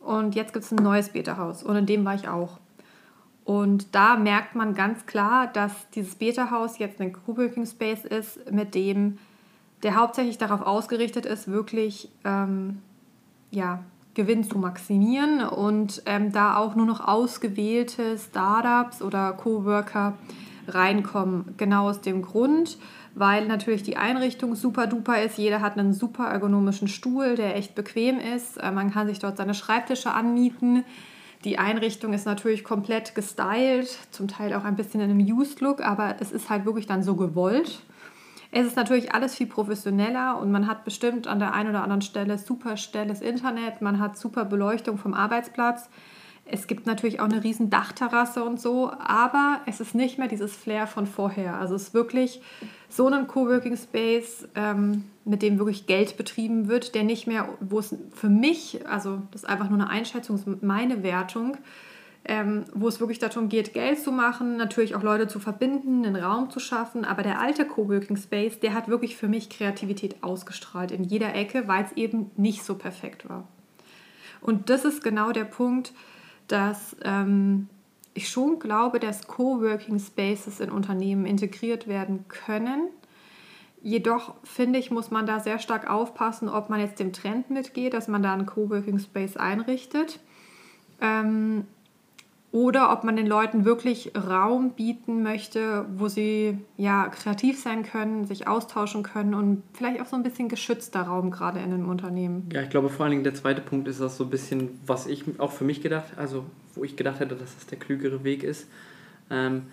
Und 0.00 0.34
jetzt 0.34 0.52
gibt 0.52 0.64
es 0.64 0.72
ein 0.72 0.82
neues 0.82 1.10
Beta-Haus 1.10 1.62
und 1.62 1.76
in 1.76 1.86
dem 1.86 2.04
war 2.04 2.14
ich 2.14 2.28
auch. 2.28 2.60
Und 3.44 3.94
da 3.94 4.16
merkt 4.16 4.54
man 4.54 4.74
ganz 4.74 5.06
klar, 5.06 5.46
dass 5.46 5.72
dieses 5.90 6.14
Beta-Haus 6.14 6.78
jetzt 6.78 7.00
ein 7.00 7.12
Coworking 7.12 7.66
Space 7.66 8.04
ist, 8.04 8.50
mit 8.52 8.74
dem 8.74 9.18
der 9.82 9.94
hauptsächlich 9.94 10.38
darauf 10.38 10.60
ausgerichtet 10.60 11.24
ist, 11.24 11.48
wirklich 11.48 12.10
ähm, 12.24 12.82
ja, 13.50 13.82
Gewinn 14.18 14.42
zu 14.42 14.58
maximieren 14.58 15.44
und 15.44 16.02
ähm, 16.04 16.32
da 16.32 16.56
auch 16.56 16.74
nur 16.74 16.86
noch 16.86 17.06
ausgewählte 17.06 18.18
Startups 18.18 19.00
oder 19.00 19.32
Coworker 19.32 20.14
reinkommen. 20.66 21.54
Genau 21.56 21.88
aus 21.88 22.00
dem 22.00 22.22
Grund, 22.22 22.78
weil 23.14 23.46
natürlich 23.46 23.84
die 23.84 23.96
Einrichtung 23.96 24.56
super 24.56 24.88
duper 24.88 25.22
ist. 25.22 25.38
Jeder 25.38 25.60
hat 25.60 25.78
einen 25.78 25.92
super 25.92 26.24
ergonomischen 26.24 26.88
Stuhl, 26.88 27.36
der 27.36 27.54
echt 27.54 27.76
bequem 27.76 28.18
ist. 28.18 28.56
Äh, 28.56 28.72
man 28.72 28.90
kann 28.90 29.06
sich 29.06 29.20
dort 29.20 29.36
seine 29.36 29.54
Schreibtische 29.54 30.10
anmieten. 30.10 30.82
Die 31.44 31.60
Einrichtung 31.60 32.12
ist 32.12 32.26
natürlich 32.26 32.64
komplett 32.64 33.14
gestylt, 33.14 33.98
zum 34.10 34.26
Teil 34.26 34.52
auch 34.54 34.64
ein 34.64 34.74
bisschen 34.74 35.00
in 35.00 35.10
einem 35.10 35.20
Used-Look, 35.20 35.80
aber 35.80 36.16
es 36.18 36.32
ist 36.32 36.50
halt 36.50 36.64
wirklich 36.64 36.88
dann 36.88 37.04
so 37.04 37.14
gewollt. 37.14 37.82
Es 38.50 38.66
ist 38.66 38.76
natürlich 38.76 39.14
alles 39.14 39.34
viel 39.34 39.46
professioneller 39.46 40.38
und 40.40 40.50
man 40.50 40.66
hat 40.66 40.84
bestimmt 40.84 41.26
an 41.26 41.38
der 41.38 41.52
einen 41.52 41.70
oder 41.70 41.82
anderen 41.82 42.02
Stelle 42.02 42.38
super 42.38 42.76
schnelles 42.76 43.20
Internet, 43.20 43.82
man 43.82 44.00
hat 44.00 44.16
super 44.16 44.44
Beleuchtung 44.44 44.96
vom 44.96 45.12
Arbeitsplatz. 45.12 45.90
Es 46.50 46.66
gibt 46.66 46.86
natürlich 46.86 47.20
auch 47.20 47.26
eine 47.26 47.44
riesen 47.44 47.68
Dachterrasse 47.68 48.42
und 48.42 48.58
so, 48.58 48.90
aber 48.90 49.60
es 49.66 49.80
ist 49.80 49.94
nicht 49.94 50.18
mehr 50.18 50.28
dieses 50.28 50.56
Flair 50.56 50.86
von 50.86 51.06
vorher. 51.06 51.58
Also 51.58 51.74
es 51.74 51.88
ist 51.88 51.94
wirklich 51.94 52.40
so 52.88 53.06
ein 53.08 53.26
Coworking 53.26 53.76
Space, 53.76 54.48
ähm, 54.54 55.04
mit 55.26 55.42
dem 55.42 55.58
wirklich 55.58 55.86
Geld 55.86 56.16
betrieben 56.16 56.68
wird, 56.68 56.94
der 56.94 57.04
nicht 57.04 57.26
mehr, 57.26 57.50
wo 57.60 57.80
es 57.80 57.94
für 58.14 58.30
mich, 58.30 58.88
also 58.88 59.20
das 59.30 59.42
ist 59.42 59.48
einfach 59.48 59.68
nur 59.68 59.78
eine 59.78 59.90
Einschätzung, 59.90 60.42
meine 60.62 61.02
Wertung, 61.02 61.58
ähm, 62.28 62.66
wo 62.74 62.88
es 62.88 63.00
wirklich 63.00 63.18
darum 63.18 63.48
geht, 63.48 63.72
Geld 63.72 63.98
zu 63.98 64.12
machen, 64.12 64.58
natürlich 64.58 64.94
auch 64.94 65.02
Leute 65.02 65.26
zu 65.28 65.40
verbinden, 65.40 66.04
einen 66.04 66.14
Raum 66.14 66.50
zu 66.50 66.60
schaffen. 66.60 67.06
Aber 67.06 67.22
der 67.22 67.40
alte 67.40 67.64
Coworking 67.64 68.18
Space, 68.18 68.60
der 68.60 68.74
hat 68.74 68.88
wirklich 68.88 69.16
für 69.16 69.28
mich 69.28 69.48
Kreativität 69.48 70.22
ausgestrahlt 70.22 70.92
in 70.92 71.04
jeder 71.04 71.34
Ecke, 71.34 71.66
weil 71.66 71.84
es 71.84 71.92
eben 71.92 72.30
nicht 72.36 72.64
so 72.64 72.74
perfekt 72.74 73.28
war. 73.28 73.48
Und 74.42 74.68
das 74.68 74.84
ist 74.84 75.02
genau 75.02 75.32
der 75.32 75.46
Punkt, 75.46 75.94
dass 76.48 76.96
ähm, 77.02 77.68
ich 78.12 78.28
schon 78.28 78.58
glaube, 78.58 79.00
dass 79.00 79.26
Coworking 79.26 79.98
Spaces 79.98 80.60
in 80.60 80.70
Unternehmen 80.70 81.24
integriert 81.24 81.88
werden 81.88 82.26
können. 82.28 82.88
Jedoch 83.80 84.34
finde 84.44 84.78
ich, 84.78 84.90
muss 84.90 85.10
man 85.10 85.24
da 85.24 85.40
sehr 85.40 85.58
stark 85.58 85.88
aufpassen, 85.88 86.50
ob 86.50 86.68
man 86.68 86.80
jetzt 86.80 87.00
dem 87.00 87.14
Trend 87.14 87.48
mitgeht, 87.48 87.94
dass 87.94 88.06
man 88.06 88.22
da 88.22 88.34
einen 88.34 88.44
Coworking 88.44 88.98
Space 88.98 89.36
einrichtet. 89.36 90.20
Ähm, 91.00 91.64
oder 92.50 92.92
ob 92.92 93.04
man 93.04 93.16
den 93.16 93.26
Leuten 93.26 93.64
wirklich 93.64 94.12
Raum 94.16 94.70
bieten 94.70 95.22
möchte, 95.22 95.84
wo 95.94 96.08
sie 96.08 96.58
ja 96.78 97.08
kreativ 97.08 97.60
sein 97.60 97.82
können, 97.82 98.24
sich 98.24 98.48
austauschen 98.48 99.02
können 99.02 99.34
und 99.34 99.62
vielleicht 99.74 100.00
auch 100.00 100.06
so 100.06 100.16
ein 100.16 100.22
bisschen 100.22 100.48
geschützter 100.48 101.02
Raum 101.02 101.30
gerade 101.30 101.58
in 101.58 101.66
einem 101.66 101.88
Unternehmen. 101.88 102.48
Ja, 102.52 102.62
ich 102.62 102.70
glaube 102.70 102.88
vor 102.88 103.04
allen 103.04 103.10
Dingen 103.10 103.24
der 103.24 103.34
zweite 103.34 103.60
Punkt 103.60 103.86
ist 103.86 104.00
das 104.00 104.16
so 104.16 104.24
ein 104.24 104.30
bisschen, 104.30 104.80
was 104.86 105.06
ich 105.06 105.24
auch 105.38 105.52
für 105.52 105.64
mich 105.64 105.82
gedacht, 105.82 106.16
also 106.16 106.44
wo 106.74 106.84
ich 106.84 106.96
gedacht 106.96 107.20
hätte, 107.20 107.36
dass 107.36 107.54
das 107.54 107.66
der 107.66 107.78
klügere 107.78 108.24
Weg 108.24 108.42
ist, 108.42 108.68
ähm, 109.30 109.64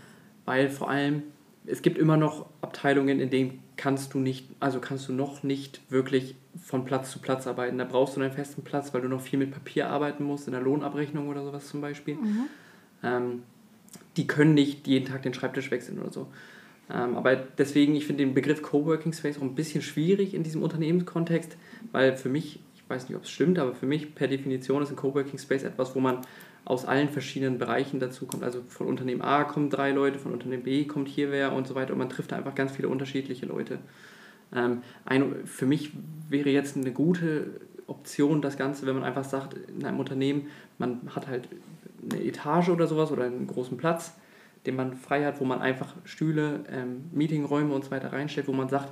weil 0.44 0.70
vor 0.70 0.90
allem 0.90 1.24
es 1.68 1.82
gibt 1.82 1.98
immer 1.98 2.18
noch 2.18 2.46
Abteilungen, 2.62 3.20
in 3.20 3.30
denen 3.30 3.64
kannst 3.78 4.14
du 4.14 4.20
nicht, 4.20 4.50
also 4.60 4.80
kannst 4.80 5.08
du 5.10 5.14
noch 5.14 5.44
nicht 5.44 5.82
wirklich 5.90 6.36
von 6.62 6.86
Platz 6.86 7.12
zu 7.12 7.20
Platz 7.20 7.48
arbeiten. 7.48 7.78
Da 7.78 7.86
brauchst 7.86 8.16
du 8.16 8.22
einen 8.22 8.32
festen 8.32 8.64
Platz, 8.64 8.94
weil 8.94 9.02
du 9.02 9.08
noch 9.08 9.22
viel 9.22 9.40
mit 9.40 9.52
Papier 9.52 9.90
arbeiten 9.90 10.24
musst, 10.24 10.48
in 10.48 10.54
der 10.54 10.62
Lohnabrechnung 10.62 11.28
oder 11.28 11.44
sowas 11.44 11.68
zum 11.68 11.82
Beispiel. 11.82 12.16
Mhm. 12.16 12.46
Ähm, 13.06 13.44
die 14.18 14.28
können 14.28 14.54
nicht 14.54 14.88
jeden 14.88 15.06
Tag 15.06 15.24
den 15.24 15.34
Schreibtisch 15.34 15.72
wechseln 15.72 16.00
oder 16.00 16.12
so. 16.12 16.28
Ähm, 16.90 17.16
aber 17.16 17.36
deswegen, 17.36 17.96
ich 17.96 18.06
finde 18.06 18.24
den 18.24 18.34
Begriff 18.34 18.62
Coworking 18.62 19.14
Space 19.14 19.38
auch 19.38 19.44
ein 19.44 19.56
bisschen 19.56 19.82
schwierig 19.82 20.34
in 20.34 20.44
diesem 20.44 20.62
Unternehmenskontext, 20.64 21.58
weil 21.92 22.16
für 22.16 22.30
mich, 22.30 22.60
ich 22.76 22.84
weiß 22.88 23.10
nicht, 23.10 23.18
ob 23.18 23.24
es 23.24 23.32
stimmt, 23.32 23.60
aber 23.60 23.74
für 23.74 23.86
mich 23.86 24.14
per 24.16 24.28
Definition 24.28 24.84
ist 24.84 24.90
ein 24.90 24.96
Coworking 24.96 25.40
Space 25.40 25.64
etwas, 25.64 25.96
wo 25.96 26.00
man 26.00 26.20
aus 26.64 26.86
allen 26.86 27.10
verschiedenen 27.10 27.58
Bereichen 27.58 28.00
dazu 28.00 28.26
kommt. 28.26 28.44
Also 28.44 28.62
von 28.68 28.88
Unternehmen 28.88 29.22
A 29.22 29.44
kommen 29.44 29.70
drei 29.70 29.92
Leute, 29.92 30.20
von 30.20 30.34
Unternehmen 30.34 30.64
B 30.64 30.86
kommt 30.86 31.08
hier 31.08 31.32
wer 31.32 31.54
und 31.54 31.68
so 31.68 31.76
weiter. 31.76 31.94
Und 31.94 32.00
man 32.00 32.10
trifft 32.10 32.32
da 32.32 32.38
einfach 32.38 32.56
ganz 32.56 32.72
viele 32.72 32.88
unterschiedliche 32.88 33.46
Leute. 33.46 33.80
Ähm, 34.54 34.82
ein, 35.06 35.46
für 35.46 35.66
mich 35.66 35.92
wäre 36.30 36.50
jetzt 36.50 36.76
eine 36.76 36.92
gute 36.92 37.62
Option 37.88 38.42
das 38.42 38.58
Ganze, 38.58 38.88
wenn 38.88 38.96
man 38.96 39.04
einfach 39.04 39.24
sagt, 39.24 39.54
in 39.54 39.86
einem 39.86 40.00
Unternehmen, 40.00 40.48
man 40.80 41.02
hat 41.16 41.28
halt 41.28 41.48
eine 42.12 42.24
Etage 42.24 42.70
oder 42.70 42.88
sowas 42.88 43.12
oder 43.12 43.24
einen 43.24 43.48
großen 43.48 43.78
Platz, 43.78 44.16
den 44.66 44.76
man 44.76 44.96
frei 44.96 45.24
hat, 45.26 45.40
wo 45.40 45.46
man 45.46 45.62
einfach 45.62 45.96
Stühle, 46.04 46.64
ähm, 46.72 47.06
Meetingräume 47.12 47.74
und 47.74 47.86
so 47.86 47.92
weiter 47.92 48.14
reinstellt, 48.14 48.48
wo 48.48 48.54
man 48.54 48.70
sagt, 48.70 48.92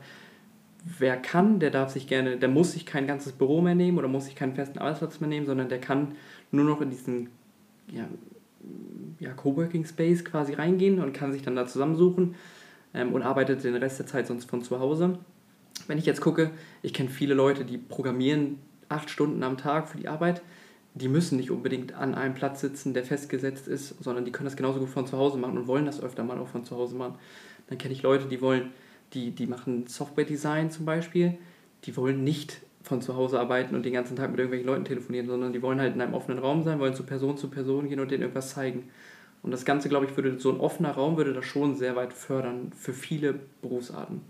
wer 0.99 1.17
kann, 1.17 1.59
der 1.59 1.71
darf 1.71 1.91
sich 1.91 2.07
gerne, 2.07 2.37
der 2.37 2.49
muss 2.49 2.73
sich 2.73 2.85
kein 2.85 3.07
ganzes 3.07 3.33
Büro 3.33 3.61
mehr 3.61 3.75
nehmen 3.75 3.97
oder 3.97 4.07
muss 4.07 4.25
sich 4.25 4.35
keinen 4.35 4.53
festen 4.53 4.79
Arbeitsplatz 4.79 5.19
mehr 5.19 5.29
nehmen, 5.29 5.45
sondern 5.45 5.69
der 5.69 5.79
kann 5.79 6.15
nur 6.51 6.65
noch 6.65 6.81
in 6.81 6.89
diesen 6.89 7.29
ja, 7.91 8.07
ja, 9.19 9.31
Coworking 9.31 9.85
Space 9.85 10.23
quasi 10.25 10.53
reingehen 10.53 10.99
und 10.99 11.13
kann 11.13 11.31
sich 11.31 11.41
dann 11.41 11.55
da 11.55 11.65
zusammensuchen 11.65 12.35
ähm, 12.93 13.13
und 13.13 13.23
arbeitet 13.23 13.63
den 13.63 13.75
Rest 13.75 13.99
der 13.99 14.07
Zeit 14.07 14.27
sonst 14.27 14.49
von 14.49 14.61
zu 14.61 14.79
Hause. 14.79 15.19
Wenn 15.87 15.97
ich 15.97 16.05
jetzt 16.05 16.21
gucke, 16.21 16.51
ich 16.81 16.93
kenne 16.93 17.09
viele 17.09 17.33
Leute, 17.33 17.65
die 17.65 17.77
programmieren 17.77 18.59
acht 18.89 19.09
Stunden 19.09 19.43
am 19.43 19.57
Tag 19.57 19.87
für 19.87 19.97
die 19.97 20.07
Arbeit 20.07 20.41
die 20.95 21.07
müssen 21.07 21.37
nicht 21.37 21.51
unbedingt 21.51 21.93
an 21.93 22.13
einem 22.13 22.35
Platz 22.35 22.61
sitzen, 22.61 22.93
der 22.93 23.03
festgesetzt 23.03 23.67
ist, 23.67 23.95
sondern 24.03 24.25
die 24.25 24.31
können 24.31 24.45
das 24.45 24.55
genauso 24.55 24.79
gut 24.79 24.89
von 24.89 25.07
zu 25.07 25.17
Hause 25.17 25.37
machen 25.37 25.57
und 25.57 25.67
wollen 25.67 25.85
das 25.85 26.01
öfter 26.01 26.23
mal 26.23 26.37
auch 26.37 26.47
von 26.47 26.65
zu 26.65 26.75
Hause 26.75 26.95
machen. 26.95 27.15
Dann 27.67 27.77
kenne 27.77 27.93
ich 27.93 28.03
Leute, 28.03 28.27
die 28.27 28.41
wollen, 28.41 28.71
die, 29.13 29.31
die 29.31 29.47
machen 29.47 29.87
Software-Design 29.87 30.69
zum 30.69 30.85
Beispiel, 30.85 31.37
die 31.85 31.97
wollen 31.97 32.23
nicht 32.23 32.61
von 32.83 33.01
zu 33.01 33.15
Hause 33.15 33.39
arbeiten 33.39 33.75
und 33.75 33.83
den 33.83 33.93
ganzen 33.93 34.15
Tag 34.15 34.29
mit 34.29 34.39
irgendwelchen 34.39 34.67
Leuten 34.67 34.85
telefonieren, 34.85 35.27
sondern 35.27 35.53
die 35.53 35.61
wollen 35.61 35.79
halt 35.79 35.95
in 35.95 36.01
einem 36.01 36.13
offenen 36.13 36.39
Raum 36.39 36.63
sein, 36.63 36.79
wollen 36.79 36.93
zu 36.93 37.03
Person 37.03 37.37
zu 37.37 37.49
Person 37.49 37.87
gehen 37.87 37.99
und 37.99 38.11
denen 38.11 38.21
irgendwas 38.21 38.51
zeigen. 38.51 38.89
Und 39.41 39.51
das 39.51 39.65
Ganze, 39.65 39.89
glaube 39.89 40.05
ich, 40.05 40.15
würde 40.15 40.39
so 40.39 40.51
ein 40.51 40.59
offener 40.59 40.91
Raum 40.91 41.17
würde 41.17 41.33
das 41.33 41.45
schon 41.45 41.75
sehr 41.75 41.95
weit 41.95 42.13
fördern 42.13 42.71
für 42.77 42.93
viele 42.93 43.39
Berufsarten. 43.61 44.21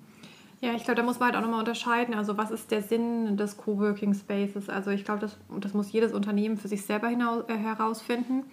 Ja, 0.63 0.73
ich 0.75 0.85
glaube, 0.85 0.95
da 0.95 1.03
muss 1.03 1.19
man 1.19 1.27
halt 1.27 1.35
auch 1.35 1.41
nochmal 1.41 1.59
unterscheiden. 1.59 2.13
Also, 2.13 2.37
was 2.37 2.49
ist 2.49 2.71
der 2.71 2.81
Sinn 2.81 3.35
des 3.35 3.57
Coworking 3.57 4.13
Spaces? 4.13 4.69
Also, 4.69 4.91
ich 4.91 5.03
glaube, 5.03 5.19
das, 5.19 5.35
das 5.59 5.73
muss 5.73 5.91
jedes 5.91 6.13
Unternehmen 6.13 6.55
für 6.55 6.69
sich 6.69 6.85
selber 6.85 7.09
hinaus, 7.09 7.43
äh, 7.49 7.57
herausfinden. 7.57 8.45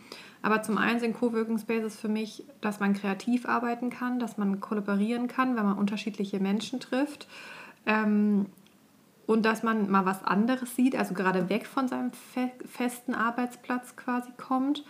Aber 0.42 0.60
zum 0.60 0.76
einen 0.76 0.98
sind 0.98 1.16
Coworking 1.16 1.58
Spaces 1.58 2.00
für 2.00 2.08
mich, 2.08 2.42
dass 2.62 2.80
man 2.80 2.94
kreativ 2.94 3.46
arbeiten 3.46 3.90
kann, 3.90 4.18
dass 4.18 4.38
man 4.38 4.58
kollaborieren 4.58 5.28
kann, 5.28 5.54
wenn 5.54 5.64
man 5.64 5.78
unterschiedliche 5.78 6.40
Menschen 6.40 6.80
trifft. 6.80 7.28
Ähm, 7.86 8.46
und 9.28 9.44
dass 9.44 9.62
man 9.62 9.88
mal 9.88 10.04
was 10.04 10.24
anderes 10.24 10.74
sieht, 10.74 10.96
also 10.96 11.14
gerade 11.14 11.48
weg 11.48 11.64
von 11.64 11.86
seinem 11.86 12.10
fe 12.10 12.50
festen 12.66 13.14
Arbeitsplatz 13.14 13.94
quasi 13.94 14.32
kommt. 14.36 14.84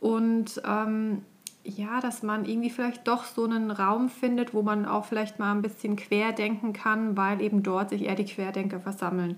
Und 0.00 0.62
ähm, 0.64 1.20
ja, 1.66 2.00
dass 2.00 2.22
man 2.22 2.44
irgendwie 2.44 2.70
vielleicht 2.70 3.06
doch 3.08 3.24
so 3.24 3.44
einen 3.44 3.70
Raum 3.70 4.08
findet, 4.08 4.54
wo 4.54 4.62
man 4.62 4.86
auch 4.86 5.04
vielleicht 5.04 5.38
mal 5.38 5.52
ein 5.52 5.62
bisschen 5.62 5.96
querdenken 5.96 6.72
kann, 6.72 7.16
weil 7.16 7.40
eben 7.40 7.62
dort 7.62 7.90
sich 7.90 8.02
eher 8.02 8.14
die 8.14 8.24
Querdenker 8.24 8.80
versammeln. 8.80 9.36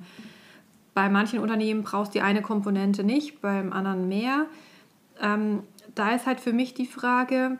Bei 0.94 1.08
manchen 1.08 1.38
Unternehmen 1.38 1.82
brauchst 1.82 2.14
du 2.14 2.18
die 2.18 2.24
eine 2.24 2.42
Komponente 2.42 3.04
nicht, 3.04 3.40
beim 3.40 3.72
anderen 3.72 4.08
mehr. 4.08 4.46
Ähm, 5.20 5.62
da 5.94 6.14
ist 6.14 6.26
halt 6.26 6.40
für 6.40 6.52
mich 6.52 6.74
die 6.74 6.86
Frage, 6.86 7.58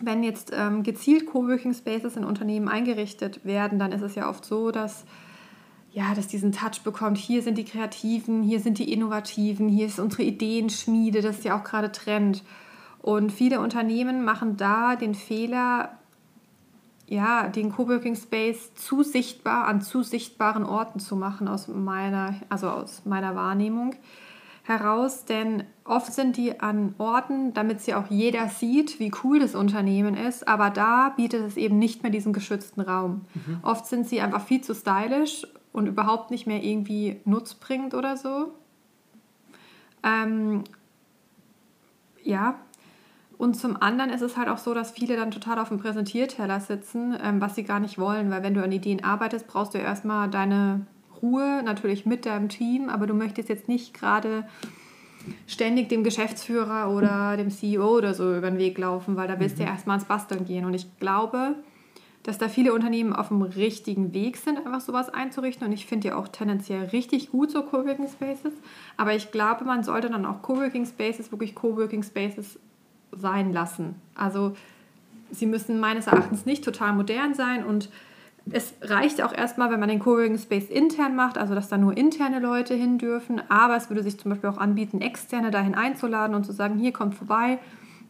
wenn 0.00 0.22
jetzt 0.22 0.52
ähm, 0.54 0.82
gezielt 0.82 1.26
Coworking 1.26 1.74
Spaces 1.74 2.16
in 2.16 2.24
Unternehmen 2.24 2.68
eingerichtet 2.68 3.44
werden, 3.44 3.78
dann 3.78 3.92
ist 3.92 4.02
es 4.02 4.14
ja 4.14 4.28
oft 4.28 4.44
so, 4.44 4.70
dass 4.70 5.04
ja, 5.94 6.12
dass 6.12 6.26
diesen 6.26 6.50
Touch 6.50 6.82
bekommt, 6.82 7.18
hier 7.18 7.40
sind 7.40 7.56
die 7.56 7.64
Kreativen, 7.64 8.42
hier 8.42 8.58
sind 8.58 8.78
die 8.78 8.92
Innovativen, 8.92 9.68
hier 9.68 9.86
ist 9.86 10.00
unsere 10.00 10.24
Ideenschmiede, 10.24 11.22
das 11.22 11.38
ist 11.38 11.44
ja 11.44 11.56
auch 11.56 11.62
gerade 11.62 11.92
Trend. 11.92 12.42
Und 13.04 13.32
viele 13.32 13.60
Unternehmen 13.60 14.24
machen 14.24 14.56
da 14.56 14.96
den 14.96 15.14
Fehler, 15.14 15.90
ja, 17.06 17.48
den 17.48 17.70
Coworking 17.70 18.16
Space 18.16 18.74
zu 18.76 19.02
sichtbar 19.02 19.66
an 19.66 19.82
zu 19.82 20.02
sichtbaren 20.02 20.64
Orten 20.64 21.00
zu 21.00 21.14
machen 21.14 21.46
aus 21.46 21.68
meiner, 21.68 22.36
also 22.48 22.70
aus 22.70 23.02
meiner 23.04 23.36
Wahrnehmung 23.36 23.94
heraus, 24.62 25.26
denn 25.26 25.64
oft 25.84 26.14
sind 26.14 26.38
die 26.38 26.60
an 26.60 26.94
Orten, 26.96 27.52
damit 27.52 27.82
sie 27.82 27.92
auch 27.92 28.06
jeder 28.08 28.48
sieht, 28.48 28.98
wie 28.98 29.12
cool 29.22 29.38
das 29.38 29.54
Unternehmen 29.54 30.16
ist, 30.16 30.48
aber 30.48 30.70
da 30.70 31.10
bietet 31.10 31.44
es 31.46 31.58
eben 31.58 31.78
nicht 31.78 32.02
mehr 32.02 32.10
diesen 32.10 32.32
geschützten 32.32 32.80
Raum. 32.80 33.26
Mhm. 33.34 33.58
Oft 33.60 33.84
sind 33.84 34.08
sie 34.08 34.22
einfach 34.22 34.40
viel 34.40 34.62
zu 34.62 34.74
stylisch 34.74 35.46
und 35.74 35.88
überhaupt 35.88 36.30
nicht 36.30 36.46
mehr 36.46 36.62
irgendwie 36.62 37.20
nutzbringend 37.26 37.92
oder 37.92 38.16
so. 38.16 38.54
Ähm, 40.02 40.64
ja, 42.22 42.58
und 43.38 43.54
zum 43.54 43.80
anderen 43.80 44.10
ist 44.10 44.22
es 44.22 44.36
halt 44.36 44.48
auch 44.48 44.58
so, 44.58 44.74
dass 44.74 44.92
viele 44.92 45.16
dann 45.16 45.30
total 45.30 45.58
auf 45.58 45.68
dem 45.68 45.78
Präsentierteller 45.78 46.60
sitzen, 46.60 47.16
ähm, 47.22 47.40
was 47.40 47.54
sie 47.54 47.64
gar 47.64 47.80
nicht 47.80 47.98
wollen, 47.98 48.30
weil 48.30 48.42
wenn 48.42 48.54
du 48.54 48.62
an 48.62 48.72
Ideen 48.72 49.02
arbeitest, 49.02 49.46
brauchst 49.46 49.74
du 49.74 49.78
erstmal 49.78 50.28
deine 50.30 50.86
Ruhe, 51.20 51.62
natürlich 51.64 52.06
mit 52.06 52.26
deinem 52.26 52.48
Team, 52.48 52.88
aber 52.88 53.06
du 53.06 53.14
möchtest 53.14 53.48
jetzt 53.48 53.68
nicht 53.68 53.94
gerade 53.94 54.46
ständig 55.46 55.88
dem 55.88 56.04
Geschäftsführer 56.04 56.90
oder 56.90 57.36
dem 57.36 57.50
CEO 57.50 57.96
oder 57.96 58.14
so 58.14 58.36
über 58.36 58.50
den 58.50 58.58
Weg 58.58 58.78
laufen, 58.78 59.16
weil 59.16 59.28
da 59.28 59.40
willst 59.40 59.56
mhm. 59.56 59.60
du 59.60 59.64
ja 59.66 59.70
erstmal 59.72 59.98
ins 59.98 60.06
Basteln 60.06 60.44
gehen. 60.44 60.64
Und 60.64 60.74
ich 60.74 60.86
glaube, 60.98 61.54
dass 62.22 62.38
da 62.38 62.48
viele 62.48 62.72
Unternehmen 62.72 63.12
auf 63.12 63.28
dem 63.28 63.42
richtigen 63.42 64.12
Weg 64.14 64.36
sind, 64.36 64.58
einfach 64.58 64.80
sowas 64.80 65.10
einzurichten. 65.10 65.66
Und 65.66 65.72
ich 65.72 65.86
finde 65.86 66.08
ja 66.08 66.16
auch 66.16 66.28
tendenziell 66.28 66.84
richtig 66.86 67.30
gut 67.30 67.50
so 67.50 67.62
Coworking 67.62 68.08
Spaces. 68.08 68.52
Aber 68.96 69.14
ich 69.14 69.30
glaube, 69.30 69.64
man 69.64 69.82
sollte 69.82 70.08
dann 70.08 70.24
auch 70.24 70.42
Coworking 70.42 70.86
Spaces, 70.86 71.30
wirklich 71.30 71.54
Coworking 71.54 72.02
Spaces 72.02 72.58
sein 73.18 73.52
lassen. 73.52 73.96
Also 74.14 74.54
sie 75.30 75.46
müssen 75.46 75.80
meines 75.80 76.06
Erachtens 76.06 76.46
nicht 76.46 76.64
total 76.64 76.92
modern 76.92 77.34
sein 77.34 77.64
und 77.64 77.88
es 78.50 78.74
reicht 78.82 79.22
auch 79.22 79.32
erstmal, 79.32 79.70
wenn 79.70 79.80
man 79.80 79.88
den 79.88 80.00
Coworking 80.00 80.38
Space 80.38 80.68
intern 80.68 81.16
macht, 81.16 81.38
also 81.38 81.54
dass 81.54 81.68
da 81.68 81.78
nur 81.78 81.96
interne 81.96 82.40
Leute 82.40 82.74
hin 82.74 82.98
dürfen. 82.98 83.40
Aber 83.48 83.76
es 83.76 83.88
würde 83.88 84.02
sich 84.02 84.18
zum 84.18 84.30
Beispiel 84.30 84.50
auch 84.50 84.58
anbieten, 84.58 85.00
externe 85.00 85.50
dahin 85.50 85.74
einzuladen 85.74 86.36
und 86.36 86.44
zu 86.44 86.52
sagen, 86.52 86.78
hier 86.78 86.92
kommt 86.92 87.14
vorbei. 87.14 87.58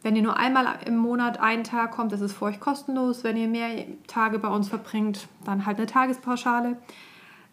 Wenn 0.01 0.15
ihr 0.15 0.21
nur 0.21 0.37
einmal 0.37 0.67
im 0.85 0.97
Monat 0.97 1.39
einen 1.39 1.63
Tag 1.63 1.91
kommt, 1.91 2.11
ist 2.11 2.21
es 2.21 2.33
für 2.33 2.45
euch 2.45 2.59
kostenlos. 2.59 3.23
Wenn 3.23 3.37
ihr 3.37 3.47
mehr 3.47 3.85
Tage 4.07 4.37
bei 4.37 4.49
uns 4.49 4.67
verbringt, 4.67 5.27
dann 5.45 5.65
halt 5.65 5.77
eine 5.77 5.87
Tagespauschale. 5.87 6.77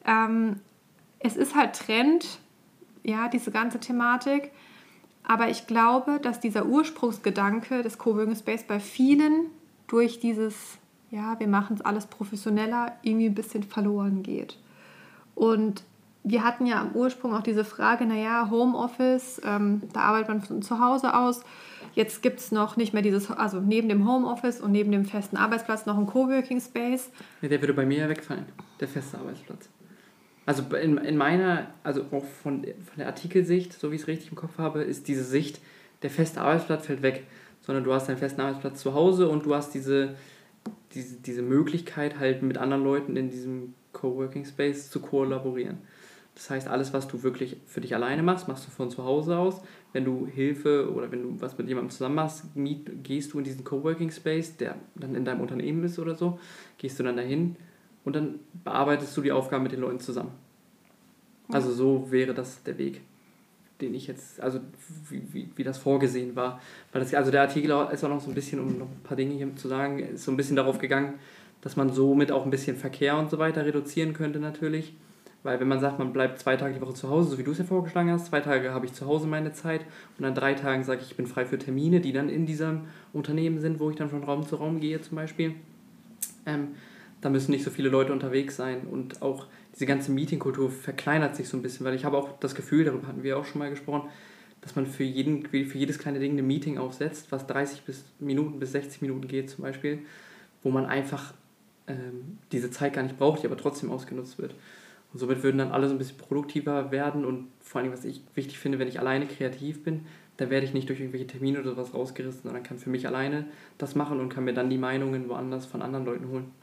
Ähm, 0.04 0.56
es 1.20 1.36
ist 1.36 1.54
halt 1.54 1.74
Trend, 1.74 2.40
ja, 3.04 3.28
diese 3.28 3.52
ganze 3.52 3.78
Thematik. 3.78 4.50
Aber 5.24 5.48
ich 5.48 5.66
glaube, 5.66 6.18
dass 6.20 6.40
dieser 6.40 6.66
Ursprungsgedanke 6.66 7.82
des 7.82 7.98
Coworking 7.98 8.36
Space 8.36 8.64
bei 8.64 8.80
vielen 8.80 9.46
durch 9.86 10.20
dieses, 10.20 10.78
ja, 11.10 11.38
wir 11.38 11.48
machen 11.48 11.76
es 11.76 11.82
alles 11.82 12.06
professioneller, 12.06 12.96
irgendwie 13.02 13.26
ein 13.26 13.34
bisschen 13.34 13.62
verloren 13.62 14.22
geht. 14.22 14.58
Und 15.34 15.84
wir 16.24 16.44
hatten 16.44 16.66
ja 16.66 16.80
am 16.80 16.92
Ursprung 16.92 17.34
auch 17.34 17.42
diese 17.42 17.64
Frage, 17.64 18.06
naja, 18.06 18.48
Homeoffice, 18.50 19.40
ähm, 19.44 19.82
da 19.92 20.00
arbeitet 20.00 20.28
man 20.28 20.42
von 20.42 20.62
zu 20.62 20.78
Hause 20.80 21.14
aus. 21.16 21.42
Jetzt 21.94 22.22
gibt 22.22 22.40
es 22.40 22.52
noch 22.52 22.76
nicht 22.76 22.94
mehr 22.94 23.02
dieses, 23.02 23.30
also 23.30 23.60
neben 23.60 23.88
dem 23.88 24.08
Homeoffice 24.08 24.60
und 24.60 24.72
neben 24.72 24.92
dem 24.92 25.04
festen 25.04 25.36
Arbeitsplatz 25.36 25.84
noch 25.84 25.98
ein 25.98 26.06
Coworking 26.06 26.60
Space. 26.60 27.10
Ja, 27.42 27.48
der 27.48 27.60
würde 27.60 27.74
bei 27.74 27.84
mir 27.84 27.98
ja 27.98 28.08
wegfallen, 28.08 28.46
der 28.80 28.88
feste 28.88 29.18
Arbeitsplatz. 29.18 29.68
Also 30.44 30.62
in, 30.76 30.98
in 30.98 31.16
meiner, 31.16 31.72
also 31.84 32.02
auch 32.10 32.24
von, 32.24 32.64
von 32.64 32.96
der 32.98 33.06
Artikelsicht, 33.06 33.72
so 33.72 33.90
wie 33.90 33.96
ich 33.96 34.02
es 34.02 34.08
richtig 34.08 34.30
im 34.30 34.36
Kopf 34.36 34.58
habe, 34.58 34.82
ist 34.82 35.06
diese 35.08 35.24
Sicht, 35.24 35.60
der 36.02 36.10
feste 36.10 36.40
Arbeitsplatz 36.40 36.86
fällt 36.86 37.02
weg, 37.02 37.26
sondern 37.60 37.84
du 37.84 37.92
hast 37.92 38.08
deinen 38.08 38.18
festen 38.18 38.40
Arbeitsplatz 38.40 38.80
zu 38.80 38.94
Hause 38.94 39.28
und 39.28 39.46
du 39.46 39.54
hast 39.54 39.72
diese, 39.72 40.16
diese, 40.94 41.16
diese 41.16 41.42
Möglichkeit 41.42 42.18
halt 42.18 42.42
mit 42.42 42.58
anderen 42.58 42.82
Leuten 42.82 43.16
in 43.16 43.30
diesem 43.30 43.74
Coworking 43.92 44.44
Space 44.44 44.90
zu 44.90 45.00
kollaborieren. 45.00 45.78
Das 46.34 46.48
heißt, 46.48 46.66
alles, 46.66 46.92
was 46.94 47.08
du 47.08 47.22
wirklich 47.22 47.58
für 47.66 47.82
dich 47.82 47.94
alleine 47.94 48.22
machst, 48.22 48.48
machst 48.48 48.66
du 48.66 48.70
von 48.70 48.90
zu 48.90 49.04
Hause 49.04 49.36
aus. 49.36 49.60
Wenn 49.92 50.04
du 50.04 50.26
Hilfe 50.26 50.90
oder 50.90 51.12
wenn 51.12 51.22
du 51.22 51.40
was 51.40 51.58
mit 51.58 51.68
jemandem 51.68 51.90
zusammen 51.90 52.14
machst, 52.14 52.46
gehst 53.02 53.32
du 53.34 53.38
in 53.38 53.44
diesen 53.44 53.64
Coworking 53.64 54.10
Space, 54.10 54.56
der 54.56 54.76
dann 54.94 55.14
in 55.14 55.26
deinem 55.26 55.42
Unternehmen 55.42 55.84
ist 55.84 55.98
oder 55.98 56.14
so, 56.14 56.40
gehst 56.78 56.98
du 56.98 57.02
dann 57.02 57.16
dahin 57.16 57.56
und 58.04 58.16
dann 58.16 58.40
bearbeitest 58.64 59.16
du 59.16 59.22
die 59.22 59.32
Aufgaben 59.32 59.62
mit 59.62 59.72
den 59.72 59.80
Leuten 59.80 60.00
zusammen. 60.00 60.32
Also 61.48 61.72
so 61.72 62.10
wäre 62.10 62.34
das 62.34 62.62
der 62.62 62.78
Weg, 62.78 63.02
den 63.80 63.94
ich 63.94 64.06
jetzt, 64.06 64.40
also 64.40 64.60
wie, 65.08 65.22
wie, 65.32 65.48
wie 65.54 65.64
das 65.64 65.78
vorgesehen 65.78 66.34
war. 66.34 66.60
Weil 66.92 67.02
das, 67.02 67.14
also 67.14 67.30
der 67.30 67.42
Artikel 67.42 67.70
ist 67.92 68.04
auch 68.04 68.08
noch 68.08 68.20
so 68.20 68.30
ein 68.30 68.34
bisschen, 68.34 68.60
um 68.60 68.78
noch 68.78 68.86
ein 68.86 69.00
paar 69.04 69.16
Dinge 69.16 69.34
hier 69.34 69.54
zu 69.56 69.68
sagen, 69.68 69.98
ist 69.98 70.24
so 70.24 70.30
ein 70.30 70.36
bisschen 70.36 70.56
darauf 70.56 70.78
gegangen, 70.78 71.14
dass 71.60 71.76
man 71.76 71.92
somit 71.92 72.32
auch 72.32 72.44
ein 72.44 72.50
bisschen 72.50 72.76
Verkehr 72.76 73.16
und 73.16 73.30
so 73.30 73.38
weiter 73.38 73.64
reduzieren 73.64 74.14
könnte 74.14 74.40
natürlich. 74.40 74.94
Weil 75.42 75.58
wenn 75.58 75.68
man 75.68 75.80
sagt, 75.80 75.98
man 75.98 76.12
bleibt 76.12 76.38
zwei 76.38 76.56
Tage 76.56 76.74
die 76.74 76.80
Woche 76.80 76.94
zu 76.94 77.08
Hause, 77.08 77.30
so 77.30 77.38
wie 77.38 77.42
du 77.42 77.50
es 77.50 77.58
ja 77.58 77.64
vorgeschlagen 77.64 78.10
hast, 78.10 78.26
zwei 78.26 78.40
Tage 78.40 78.72
habe 78.72 78.86
ich 78.86 78.92
zu 78.92 79.06
Hause 79.06 79.26
meine 79.26 79.52
Zeit 79.52 79.84
und 80.18 80.24
an 80.24 80.34
drei 80.34 80.54
Tagen 80.54 80.84
sage 80.84 81.00
ich, 81.02 81.10
ich 81.10 81.16
bin 81.16 81.26
frei 81.26 81.44
für 81.44 81.58
Termine, 81.58 82.00
die 82.00 82.12
dann 82.12 82.28
in 82.28 82.46
diesem 82.46 82.82
Unternehmen 83.12 83.60
sind, 83.60 83.80
wo 83.80 83.90
ich 83.90 83.96
dann 83.96 84.08
von 84.08 84.22
Raum 84.22 84.46
zu 84.46 84.56
Raum 84.56 84.78
gehe 84.78 85.00
zum 85.00 85.16
Beispiel. 85.16 85.54
Ähm, 86.46 86.68
da 87.22 87.30
müssen 87.30 87.52
nicht 87.52 87.64
so 87.64 87.70
viele 87.70 87.88
Leute 87.88 88.12
unterwegs 88.12 88.56
sein 88.56 88.82
und 88.90 89.22
auch 89.22 89.46
diese 89.74 89.86
ganze 89.86 90.12
Meetingkultur 90.12 90.70
verkleinert 90.70 91.34
sich 91.34 91.48
so 91.48 91.56
ein 91.56 91.62
bisschen, 91.62 91.86
weil 91.86 91.94
ich 91.94 92.04
habe 92.04 92.18
auch 92.18 92.38
das 92.40 92.54
Gefühl, 92.54 92.84
darüber 92.84 93.06
hatten 93.06 93.22
wir 93.22 93.38
auch 93.38 93.46
schon 93.46 93.60
mal 93.60 93.70
gesprochen, 93.70 94.10
dass 94.60 94.76
man 94.76 94.86
für, 94.86 95.04
jeden, 95.04 95.46
für 95.46 95.78
jedes 95.78 95.98
kleine 95.98 96.18
Ding 96.18 96.38
ein 96.38 96.46
Meeting 96.46 96.78
aufsetzt, 96.78 97.32
was 97.32 97.46
30 97.46 97.82
bis 97.82 98.04
Minuten 98.18 98.58
bis 98.58 98.72
60 98.72 99.02
Minuten 99.02 99.26
geht 99.26 99.50
zum 99.50 99.62
Beispiel, 99.62 100.00
wo 100.62 100.70
man 100.70 100.84
einfach 100.84 101.32
ähm, 101.86 102.38
diese 102.50 102.70
Zeit 102.70 102.92
gar 102.92 103.02
nicht 103.02 103.18
braucht, 103.18 103.42
die 103.42 103.46
aber 103.46 103.56
trotzdem 103.56 103.90
ausgenutzt 103.90 104.38
wird. 104.38 104.54
Und 105.12 105.18
somit 105.18 105.42
würden 105.42 105.58
dann 105.58 105.72
alle 105.72 105.88
so 105.88 105.94
ein 105.94 105.98
bisschen 105.98 106.18
produktiver 106.18 106.90
werden 106.90 107.24
und 107.24 107.48
vor 107.60 107.80
allem, 107.80 107.92
was 107.92 108.04
ich 108.04 108.22
wichtig 108.34 108.58
finde, 108.58 108.78
wenn 108.78 108.88
ich 108.88 108.98
alleine 108.98 109.26
kreativ 109.26 109.84
bin, 109.84 110.06
da 110.38 110.50
werde 110.50 110.66
ich 110.66 110.74
nicht 110.74 110.88
durch 110.88 111.00
irgendwelche 111.00 111.26
Termine 111.26 111.60
oder 111.60 111.70
sowas 111.70 111.94
rausgerissen, 111.94 112.42
sondern 112.44 112.62
kann 112.62 112.78
für 112.78 112.90
mich 112.90 113.06
alleine 113.06 113.46
das 113.78 113.94
machen 113.94 114.20
und 114.20 114.28
kann 114.28 114.44
mir 114.44 114.54
dann 114.54 114.70
die 114.70 114.78
Meinungen 114.78 115.28
woanders 115.28 115.66
von 115.66 115.82
anderen 115.82 116.04
Leuten 116.04 116.28
holen. 116.28 116.61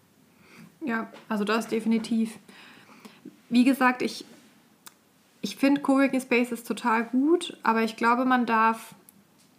Ja, 0.81 1.07
also 1.27 1.43
das 1.43 1.67
definitiv. 1.67 2.37
Wie 3.49 3.63
gesagt, 3.63 4.01
ich, 4.01 4.25
ich 5.41 5.55
finde 5.55 5.81
Coworking 5.81 6.21
Spaces 6.21 6.63
total 6.63 7.05
gut, 7.05 7.57
aber 7.63 7.83
ich 7.83 7.95
glaube, 7.95 8.25
man 8.25 8.45
darf, 8.45 8.95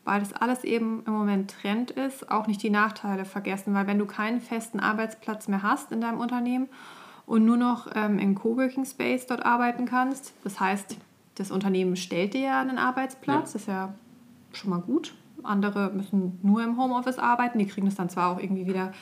weil 0.04 0.20
das 0.20 0.32
alles 0.32 0.64
eben 0.64 1.02
im 1.06 1.12
Moment 1.12 1.50
Trend 1.50 1.90
ist, 1.90 2.30
auch 2.30 2.46
nicht 2.46 2.62
die 2.62 2.70
Nachteile 2.70 3.24
vergessen, 3.24 3.74
weil 3.74 3.86
wenn 3.86 3.98
du 3.98 4.06
keinen 4.06 4.40
festen 4.40 4.80
Arbeitsplatz 4.80 5.48
mehr 5.48 5.62
hast 5.62 5.92
in 5.92 6.00
deinem 6.00 6.20
Unternehmen 6.20 6.68
und 7.26 7.44
nur 7.44 7.56
noch 7.56 7.88
ähm, 7.94 8.18
in 8.18 8.34
Coworking 8.34 8.84
Space 8.84 9.26
dort 9.26 9.44
arbeiten 9.44 9.84
kannst, 9.84 10.32
das 10.42 10.58
heißt, 10.58 10.96
das 11.34 11.50
Unternehmen 11.50 11.96
stellt 11.96 12.34
dir 12.34 12.40
ja 12.40 12.60
einen 12.60 12.78
Arbeitsplatz, 12.78 13.36
ja. 13.36 13.40
das 13.40 13.54
ist 13.54 13.68
ja 13.68 13.94
schon 14.52 14.70
mal 14.70 14.80
gut. 14.80 15.14
Andere 15.42 15.90
müssen 15.90 16.38
nur 16.42 16.62
im 16.62 16.76
Homeoffice 16.76 17.18
arbeiten, 17.18 17.58
die 17.58 17.66
kriegen 17.66 17.86
das 17.86 17.94
dann 17.94 18.10
zwar 18.10 18.30
auch 18.30 18.38
irgendwie 18.38 18.66
wieder 18.66 18.92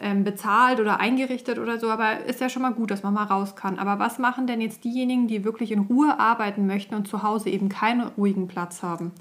ähm, 0.00 0.24
bezahlt 0.24 0.80
oder 0.80 1.00
eingerichtet 1.00 1.58
oder 1.58 1.78
so, 1.78 1.88
aber 1.88 2.24
ist 2.24 2.40
ja 2.40 2.48
schon 2.48 2.62
mal 2.62 2.72
gut, 2.72 2.90
dass 2.90 3.02
man 3.02 3.14
mal 3.14 3.24
raus 3.24 3.56
kann. 3.56 3.78
Aber 3.78 3.98
was 3.98 4.18
machen 4.18 4.46
denn 4.46 4.60
jetzt 4.60 4.84
diejenigen, 4.84 5.28
die 5.28 5.44
wirklich 5.44 5.70
in 5.70 5.80
Ruhe 5.80 6.18
arbeiten 6.18 6.66
möchten 6.66 6.94
und 6.94 7.06
zu 7.06 7.22
Hause 7.22 7.50
eben 7.50 7.68
keinen 7.68 8.08
ruhigen 8.16 8.48
Platz 8.48 8.82
haben? 8.82 9.12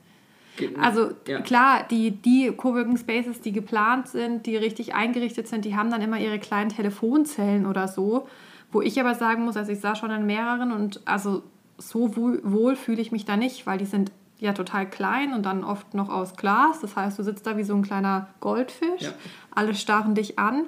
Also 0.80 1.12
ja. 1.28 1.42
klar, 1.42 1.86
die, 1.90 2.12
die 2.12 2.52
Coworking 2.52 2.98
Spaces, 2.98 3.42
die 3.42 3.52
geplant 3.52 4.08
sind, 4.08 4.46
die 4.46 4.56
richtig 4.56 4.94
eingerichtet 4.94 5.48
sind, 5.48 5.66
die 5.66 5.76
haben 5.76 5.90
dann 5.90 6.02
immer 6.02 6.20
ihre 6.20 6.38
kleinen 6.38 6.70
Telefonzellen 6.70 7.66
oder 7.66 7.88
so, 7.88 8.28
wo 8.72 8.82
ich 8.82 9.00
aber 9.00 9.16
sagen 9.16 9.46
muss, 9.46 9.58
also 9.58 9.72
ich 9.72 9.80
sah 9.80 9.96
schon 9.96 10.12
an 10.12 10.26
mehreren 10.26 10.72
und 10.72 11.02
also 11.06 11.44
so 11.78 12.16
wohl, 12.16 12.40
wohl 12.44 12.76
fühle 12.76 13.02
ich 13.02 13.12
mich 13.12 13.26
da 13.26 13.36
nicht, 13.36 13.66
weil 13.66 13.80
die 13.80 13.86
sind 13.86 14.12
ja 14.40 14.54
total 14.54 14.90
klein 14.90 15.34
und 15.34 15.46
dann 15.46 15.64
oft 15.64 15.94
noch 15.94 16.10
aus 16.10 16.36
Glas. 16.36 16.82
Das 16.82 16.96
heißt, 16.96 17.18
du 17.18 17.24
sitzt 17.24 17.48
da 17.48 17.58
wie 17.58 17.64
so 17.64 17.76
ein 17.76 17.82
kleiner 17.82 18.28
Goldfisch. 18.40 19.02
Ja. 19.02 19.14
Alle 19.52 19.76
starren 19.76 20.16
dich 20.16 20.40
an. 20.40 20.66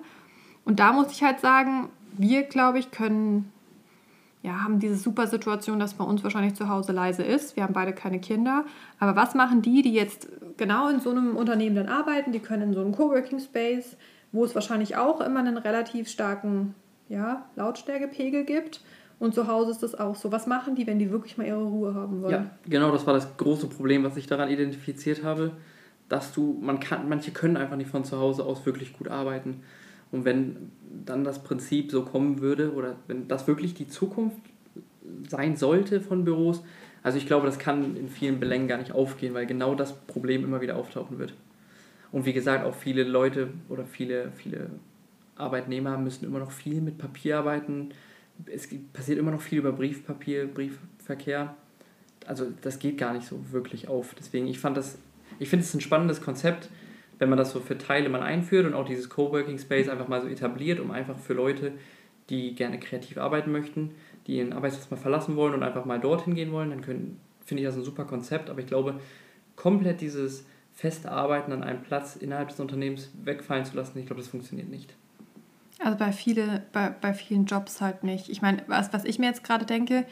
Und 0.63 0.79
da 0.79 0.93
muss 0.93 1.11
ich 1.11 1.23
halt 1.23 1.39
sagen, 1.39 1.89
wir, 2.17 2.43
glaube 2.43 2.79
ich, 2.79 2.91
können, 2.91 3.51
ja, 4.41 4.63
haben 4.63 4.79
diese 4.79 4.95
super 4.95 5.27
Situation, 5.27 5.79
dass 5.79 5.95
bei 5.95 6.03
uns 6.03 6.23
wahrscheinlich 6.23 6.55
zu 6.55 6.69
Hause 6.69 6.91
leise 6.91 7.23
ist. 7.23 7.55
Wir 7.55 7.63
haben 7.63 7.73
beide 7.73 7.93
keine 7.93 8.19
Kinder. 8.19 8.65
Aber 8.99 9.15
was 9.15 9.35
machen 9.35 9.61
die, 9.61 9.81
die 9.81 9.93
jetzt 9.93 10.27
genau 10.57 10.87
in 10.87 10.99
so 10.99 11.11
einem 11.11 11.35
Unternehmen 11.35 11.75
dann 11.75 11.89
arbeiten? 11.89 12.31
Die 12.31 12.39
können 12.39 12.69
in 12.69 12.73
so 12.73 12.81
einem 12.81 12.93
Coworking 12.93 13.39
Space, 13.39 13.97
wo 14.31 14.45
es 14.45 14.55
wahrscheinlich 14.55 14.95
auch 14.95 15.21
immer 15.21 15.39
einen 15.39 15.57
relativ 15.57 16.07
starken 16.07 16.75
ja, 17.09 17.45
Lautstärkepegel 17.55 18.45
gibt 18.45 18.81
und 19.19 19.33
zu 19.33 19.47
Hause 19.47 19.71
ist 19.71 19.81
das 19.83 19.95
auch 19.95 20.15
so. 20.15 20.31
Was 20.31 20.47
machen 20.47 20.75
die, 20.75 20.85
wenn 20.87 20.99
die 20.99 21.09
wirklich 21.09 21.37
mal 21.37 21.47
ihre 21.47 21.63
Ruhe 21.63 21.93
haben 21.93 22.21
wollen? 22.21 22.31
Ja, 22.31 22.51
genau, 22.67 22.91
das 22.91 23.05
war 23.07 23.13
das 23.13 23.37
große 23.37 23.67
Problem, 23.67 24.03
was 24.03 24.17
ich 24.17 24.27
daran 24.27 24.49
identifiziert 24.49 25.23
habe, 25.23 25.51
dass 26.09 26.33
du, 26.33 26.59
man 26.61 26.79
kann, 26.79 27.07
manche 27.07 27.31
können 27.31 27.57
einfach 27.57 27.77
nicht 27.77 27.89
von 27.89 28.03
zu 28.03 28.19
Hause 28.19 28.43
aus 28.43 28.65
wirklich 28.65 28.93
gut 28.93 29.07
arbeiten. 29.07 29.61
Und 30.11 30.25
wenn 30.25 30.71
dann 31.05 31.23
das 31.23 31.43
Prinzip 31.43 31.91
so 31.91 32.03
kommen 32.03 32.41
würde, 32.41 32.73
oder 32.73 32.95
wenn 33.07 33.27
das 33.27 33.47
wirklich 33.47 33.73
die 33.73 33.87
Zukunft 33.87 34.37
sein 35.27 35.55
sollte 35.55 36.01
von 36.01 36.25
Büros, 36.25 36.63
also 37.01 37.17
ich 37.17 37.27
glaube, 37.27 37.45
das 37.45 37.59
kann 37.59 37.95
in 37.95 38.09
vielen 38.09 38.39
Belängen 38.39 38.67
gar 38.67 38.77
nicht 38.77 38.91
aufgehen, 38.91 39.33
weil 39.33 39.45
genau 39.45 39.75
das 39.75 39.93
Problem 39.93 40.43
immer 40.43 40.61
wieder 40.61 40.75
auftauchen 40.75 41.19
wird. 41.19 41.33
Und 42.11 42.25
wie 42.25 42.33
gesagt, 42.33 42.65
auch 42.65 42.75
viele 42.75 43.03
Leute 43.03 43.49
oder 43.69 43.85
viele, 43.85 44.31
viele 44.35 44.69
Arbeitnehmer 45.35 45.97
müssen 45.97 46.25
immer 46.25 46.39
noch 46.39 46.51
viel 46.51 46.81
mit 46.81 46.97
Papier 46.97 47.39
arbeiten, 47.39 47.89
es 48.45 48.67
passiert 48.93 49.19
immer 49.19 49.31
noch 49.31 49.41
viel 49.41 49.59
über 49.59 49.71
Briefpapier, 49.71 50.47
Briefverkehr. 50.47 51.55
Also 52.25 52.47
das 52.61 52.79
geht 52.79 52.97
gar 52.97 53.13
nicht 53.13 53.27
so 53.27 53.51
wirklich 53.51 53.87
auf. 53.87 54.15
Deswegen, 54.15 54.47
ich 54.47 54.59
fand 54.59 54.77
das, 54.77 54.97
ich 55.39 55.49
finde 55.49 55.65
es 55.65 55.73
ein 55.73 55.81
spannendes 55.81 56.21
Konzept, 56.21 56.69
wenn 57.19 57.29
man 57.29 57.37
das 57.37 57.51
so 57.51 57.59
für 57.59 57.77
Teile 57.77 58.09
mal 58.09 58.21
einführt 58.21 58.65
und 58.65 58.73
auch 58.73 58.85
dieses 58.85 59.09
Coworking 59.09 59.57
Space 59.57 59.87
einfach 59.87 60.07
mal 60.07 60.21
so 60.21 60.27
etabliert, 60.27 60.79
um 60.79 60.91
einfach 60.91 61.17
für 61.17 61.33
Leute, 61.33 61.73
die 62.29 62.55
gerne 62.55 62.79
kreativ 62.79 63.17
arbeiten 63.17 63.51
möchten, 63.51 63.91
die 64.27 64.37
ihren 64.37 64.53
Arbeitsplatz 64.53 64.89
mal 64.89 64.97
verlassen 64.97 65.35
wollen 65.35 65.53
und 65.53 65.63
einfach 65.63 65.85
mal 65.85 65.99
dorthin 65.99 66.35
gehen 66.35 66.51
wollen, 66.51 66.71
dann 66.71 66.83
finde 66.83 67.61
ich 67.61 67.67
das 67.67 67.75
ein 67.75 67.83
super 67.83 68.05
Konzept. 68.05 68.49
Aber 68.49 68.59
ich 68.59 68.67
glaube, 68.67 68.99
komplett 69.55 70.01
dieses 70.01 70.45
feste 70.73 71.11
Arbeiten 71.11 71.51
an 71.51 71.63
einem 71.63 71.83
Platz 71.83 72.15
innerhalb 72.15 72.49
des 72.49 72.59
Unternehmens 72.59 73.11
wegfallen 73.23 73.65
zu 73.65 73.75
lassen, 73.75 73.97
ich 73.99 74.07
glaube, 74.07 74.21
das 74.21 74.29
funktioniert 74.29 74.69
nicht. 74.69 74.93
Also 75.79 75.97
bei, 75.97 76.11
viele, 76.11 76.63
bei, 76.71 76.89
bei 76.89 77.13
vielen 77.13 77.45
Jobs 77.45 77.81
halt 77.81 78.03
nicht. 78.03 78.29
Ich 78.29 78.41
meine, 78.41 78.63
was, 78.67 78.93
was 78.93 79.05
ich 79.05 79.19
mir 79.19 79.27
jetzt 79.27 79.43
gerade 79.43 79.65
denke, 79.65 80.05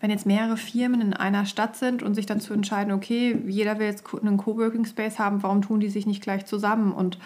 wenn 0.00 0.10
jetzt 0.10 0.26
mehrere 0.26 0.56
Firmen 0.56 1.00
in 1.00 1.12
einer 1.12 1.46
Stadt 1.46 1.76
sind 1.76 2.02
und 2.02 2.14
sich 2.14 2.26
dann 2.26 2.40
zu 2.40 2.52
entscheiden, 2.52 2.92
okay, 2.92 3.40
jeder 3.46 3.78
will 3.78 3.86
jetzt 3.86 4.04
einen 4.14 4.36
Coworking 4.36 4.84
Space 4.84 5.18
haben, 5.18 5.42
warum 5.42 5.62
tun 5.62 5.80
die 5.80 5.88
sich 5.88 6.06
nicht 6.06 6.22
gleich 6.22 6.46
zusammen? 6.46 6.92
Und 6.92 7.18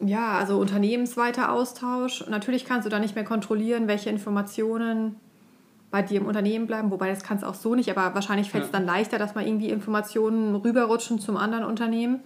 ja, 0.00 0.38
also 0.38 0.58
unternehmensweiter 0.58 1.52
Austausch. 1.52 2.24
Natürlich 2.28 2.64
kannst 2.64 2.86
du 2.86 2.90
da 2.90 2.98
nicht 2.98 3.14
mehr 3.14 3.24
kontrollieren, 3.24 3.88
welche 3.88 4.10
Informationen 4.10 5.16
bei 5.90 6.02
dir 6.02 6.20
im 6.20 6.26
Unternehmen 6.26 6.66
bleiben, 6.66 6.90
wobei 6.90 7.08
das 7.08 7.22
kannst 7.22 7.44
du 7.44 7.48
auch 7.48 7.54
so 7.54 7.74
nicht, 7.74 7.94
aber 7.94 8.14
wahrscheinlich 8.14 8.50
fällt 8.50 8.64
es 8.64 8.72
ja. 8.72 8.78
dann 8.78 8.86
leichter, 8.86 9.18
dass 9.18 9.34
mal 9.34 9.46
irgendwie 9.46 9.68
Informationen 9.68 10.54
rüberrutschen 10.56 11.18
zum 11.18 11.36
anderen 11.36 11.64
Unternehmen. 11.64 12.20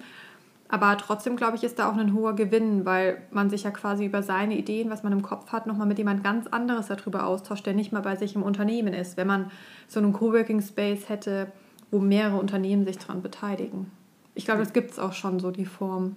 Aber 0.68 0.96
trotzdem, 0.98 1.36
glaube 1.36 1.56
ich, 1.56 1.64
ist 1.64 1.78
da 1.78 1.90
auch 1.90 1.96
ein 1.96 2.12
hoher 2.12 2.34
Gewinn, 2.34 2.84
weil 2.84 3.22
man 3.30 3.50
sich 3.50 3.62
ja 3.62 3.70
quasi 3.70 4.04
über 4.04 4.22
seine 4.22 4.56
Ideen, 4.56 4.90
was 4.90 5.02
man 5.02 5.12
im 5.12 5.22
Kopf 5.22 5.52
hat, 5.52 5.66
nochmal 5.66 5.86
mit 5.86 5.98
jemand 5.98 6.24
ganz 6.24 6.46
anderes 6.48 6.88
darüber 6.88 7.26
austauscht, 7.26 7.66
der 7.66 7.74
nicht 7.74 7.92
mal 7.92 8.02
bei 8.02 8.16
sich 8.16 8.34
im 8.34 8.42
Unternehmen 8.42 8.92
ist. 8.92 9.16
Wenn 9.16 9.28
man 9.28 9.50
so 9.86 10.00
einen 10.00 10.12
Coworking 10.12 10.60
Space 10.60 11.08
hätte, 11.08 11.52
wo 11.90 12.00
mehrere 12.00 12.38
Unternehmen 12.38 12.84
sich 12.84 12.98
daran 12.98 13.22
beteiligen. 13.22 13.90
Ich 14.34 14.44
glaube, 14.44 14.60
das 14.60 14.72
gibt 14.72 14.90
es 14.90 14.98
auch 14.98 15.12
schon 15.12 15.38
so, 15.38 15.50
die 15.50 15.66
Form. 15.66 16.16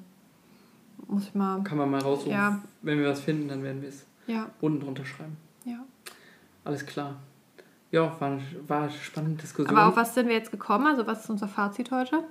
Muss 1.07 1.23
ich 1.23 1.35
mal. 1.35 1.63
Kann 1.63 1.77
man 1.77 1.89
mal 1.89 2.01
raussuchen. 2.01 2.31
Ja. 2.31 2.61
Wenn 2.81 2.99
wir 2.99 3.09
was 3.09 3.21
finden, 3.21 3.47
dann 3.47 3.63
werden 3.63 3.81
wir 3.81 3.89
es 3.89 4.05
ja. 4.27 4.49
unten 4.61 4.81
drunter 4.81 5.05
schreiben. 5.05 5.37
Ja. 5.63 5.79
Alles 6.63 6.85
klar. 6.85 7.15
Ja, 7.91 8.15
war, 8.19 8.39
war 8.67 8.81
eine 8.83 8.91
spannende 8.91 9.41
Diskussion. 9.41 9.75
Aber 9.75 9.87
auf 9.87 9.95
was 9.95 10.13
sind 10.13 10.27
wir 10.27 10.35
jetzt 10.35 10.51
gekommen? 10.51 10.85
Also, 10.85 11.07
was 11.07 11.23
ist 11.23 11.29
unser 11.29 11.47
Fazit 11.47 11.91
heute? 11.91 12.23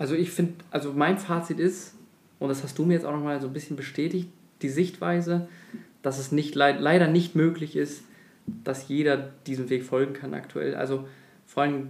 Also 0.00 0.14
ich 0.14 0.30
finde, 0.30 0.54
also 0.70 0.94
mein 0.94 1.18
Fazit 1.18 1.60
ist, 1.60 1.94
und 2.38 2.48
das 2.48 2.62
hast 2.62 2.78
du 2.78 2.86
mir 2.86 2.94
jetzt 2.94 3.04
auch 3.04 3.12
nochmal 3.12 3.38
so 3.38 3.48
ein 3.48 3.52
bisschen 3.52 3.76
bestätigt, 3.76 4.30
die 4.62 4.70
Sichtweise, 4.70 5.46
dass 6.00 6.18
es 6.18 6.32
nicht, 6.32 6.54
leider 6.54 7.06
nicht 7.06 7.36
möglich 7.36 7.76
ist, 7.76 8.02
dass 8.64 8.88
jeder 8.88 9.18
diesem 9.46 9.68
Weg 9.68 9.84
folgen 9.84 10.14
kann 10.14 10.32
aktuell. 10.32 10.74
Also 10.74 11.06
vor 11.44 11.64
allem, 11.64 11.88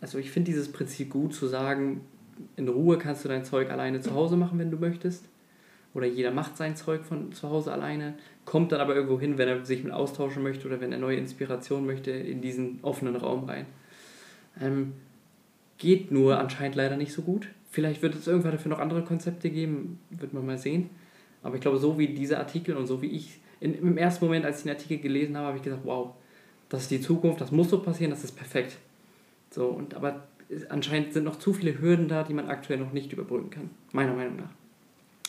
also 0.00 0.16
ich 0.16 0.30
finde 0.30 0.50
dieses 0.50 0.72
Prinzip 0.72 1.10
gut 1.10 1.34
zu 1.34 1.46
sagen, 1.46 2.00
in 2.56 2.70
Ruhe 2.70 2.96
kannst 2.96 3.22
du 3.22 3.28
dein 3.28 3.44
Zeug 3.44 3.70
alleine 3.70 4.00
zu 4.00 4.14
Hause 4.14 4.38
machen, 4.38 4.58
wenn 4.58 4.70
du 4.70 4.78
möchtest. 4.78 5.26
Oder 5.92 6.06
jeder 6.06 6.30
macht 6.30 6.56
sein 6.56 6.74
Zeug 6.74 7.04
von 7.04 7.32
zu 7.32 7.50
Hause 7.50 7.70
alleine, 7.70 8.14
kommt 8.46 8.72
dann 8.72 8.80
aber 8.80 8.94
irgendwo 8.94 9.20
hin, 9.20 9.36
wenn 9.36 9.48
er 9.48 9.66
sich 9.66 9.84
mit 9.84 9.92
austauschen 9.92 10.42
möchte 10.42 10.66
oder 10.66 10.80
wenn 10.80 10.90
er 10.90 10.98
neue 10.98 11.18
Inspiration 11.18 11.84
möchte, 11.84 12.12
in 12.12 12.40
diesen 12.40 12.78
offenen 12.80 13.14
Raum 13.14 13.44
rein. 13.44 13.66
Ähm, 14.58 14.94
Geht 15.78 16.10
nur 16.10 16.38
anscheinend 16.38 16.76
leider 16.76 16.96
nicht 16.96 17.12
so 17.12 17.22
gut. 17.22 17.48
Vielleicht 17.70 18.02
wird 18.02 18.14
es 18.14 18.26
irgendwann 18.26 18.52
dafür 18.52 18.70
noch 18.70 18.78
andere 18.78 19.02
Konzepte 19.02 19.50
geben, 19.50 19.98
wird 20.10 20.32
man 20.32 20.44
mal 20.44 20.58
sehen. 20.58 20.90
Aber 21.42 21.56
ich 21.56 21.60
glaube, 21.60 21.78
so 21.78 21.98
wie 21.98 22.08
dieser 22.08 22.38
Artikel 22.38 22.76
und 22.76 22.86
so 22.86 23.02
wie 23.02 23.08
ich 23.08 23.40
in, 23.60 23.74
im 23.74 23.96
ersten 23.96 24.24
Moment, 24.24 24.44
als 24.44 24.58
ich 24.58 24.62
den 24.64 24.72
Artikel 24.72 24.98
gelesen 24.98 25.36
habe, 25.36 25.46
habe 25.48 25.56
ich 25.56 25.62
gesagt, 25.62 25.82
wow, 25.84 26.14
das 26.68 26.82
ist 26.82 26.90
die 26.90 27.00
Zukunft, 27.00 27.40
das 27.40 27.52
muss 27.52 27.70
so 27.70 27.80
passieren, 27.80 28.10
das 28.10 28.24
ist 28.24 28.32
perfekt. 28.32 28.76
So, 29.50 29.66
und 29.66 29.94
aber 29.94 30.22
anscheinend 30.68 31.12
sind 31.12 31.24
noch 31.24 31.36
zu 31.36 31.52
viele 31.52 31.80
Hürden 31.80 32.08
da, 32.08 32.24
die 32.24 32.34
man 32.34 32.48
aktuell 32.48 32.78
noch 32.78 32.92
nicht 32.92 33.12
überbrücken 33.12 33.50
kann, 33.50 33.70
meiner 33.92 34.14
Meinung 34.14 34.36
nach. 34.36 34.50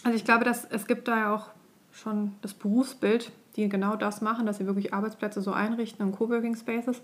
Also 0.03 0.17
ich 0.17 0.25
glaube, 0.25 0.45
dass 0.45 0.65
es 0.65 0.87
gibt 0.87 1.07
da 1.07 1.17
ja 1.17 1.35
auch 1.35 1.49
schon 1.91 2.33
das 2.41 2.53
Berufsbild, 2.53 3.31
die 3.55 3.69
genau 3.69 3.95
das 3.95 4.21
machen, 4.21 4.45
dass 4.45 4.57
sie 4.57 4.65
wirklich 4.65 4.93
Arbeitsplätze 4.93 5.41
so 5.41 5.51
einrichten 5.51 6.05
und 6.05 6.13
Coworking 6.13 6.55
Spaces. 6.55 7.01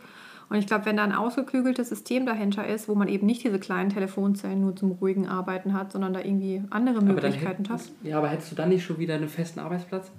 Und 0.50 0.58
ich 0.58 0.66
glaube, 0.66 0.86
wenn 0.86 0.98
da 0.98 1.04
ein 1.04 1.12
ausgeklügeltes 1.12 1.90
System 1.90 2.26
dahinter 2.26 2.68
ist, 2.68 2.90
wo 2.90 2.96
man 2.96 3.08
eben 3.08 3.28
nicht 3.28 3.44
diese 3.44 3.60
kleinen 3.60 3.90
Telefonzellen 3.90 4.62
nur 4.62 4.76
zum 4.76 4.92
ruhigen 4.92 5.28
Arbeiten 5.28 5.74
hat, 5.74 5.92
sondern 5.92 6.14
da 6.14 6.22
irgendwie 6.22 6.64
andere 6.72 7.02
Möglichkeiten 7.02 7.70
hat. 7.70 7.82
Ja, 8.04 8.18
aber 8.18 8.30
hättest 8.30 8.52
du 8.52 8.56
dann 8.56 8.70
nicht 8.70 8.84
schon 8.84 8.98
wieder 8.98 9.16
einen 9.16 9.30
festen 9.30 9.60
Arbeitsplatz? 9.60 10.12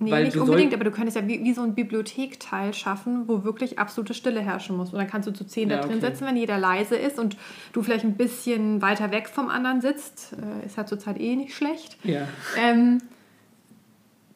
Nee, 0.00 0.12
Weil 0.12 0.24
nicht 0.24 0.36
unbedingt, 0.36 0.72
aber 0.74 0.84
du 0.84 0.90
könntest 0.90 1.16
ja 1.16 1.26
wie, 1.26 1.42
wie 1.42 1.52
so 1.52 1.62
ein 1.62 1.74
Bibliothekteil 1.74 2.72
schaffen, 2.72 3.26
wo 3.26 3.42
wirklich 3.42 3.78
absolute 3.78 4.14
Stille 4.14 4.40
herrschen 4.40 4.76
muss. 4.76 4.92
Und 4.92 4.98
dann 4.98 5.08
kannst 5.08 5.26
du 5.26 5.32
zu 5.32 5.44
zehn 5.44 5.70
ja, 5.70 5.76
da 5.76 5.88
drin 5.88 5.98
okay. 5.98 6.06
sitzen, 6.06 6.26
wenn 6.26 6.36
jeder 6.36 6.58
leise 6.58 6.94
ist 6.94 7.18
und 7.18 7.36
du 7.72 7.82
vielleicht 7.82 8.04
ein 8.04 8.14
bisschen 8.14 8.80
weiter 8.80 9.10
weg 9.10 9.28
vom 9.28 9.48
anderen 9.48 9.80
sitzt. 9.80 10.34
Äh, 10.34 10.66
ist 10.66 10.76
halt 10.76 10.88
zurzeit 10.88 11.18
eh 11.18 11.34
nicht 11.34 11.54
schlecht. 11.54 11.98
Ja. 12.04 12.28
Ähm, 12.56 12.98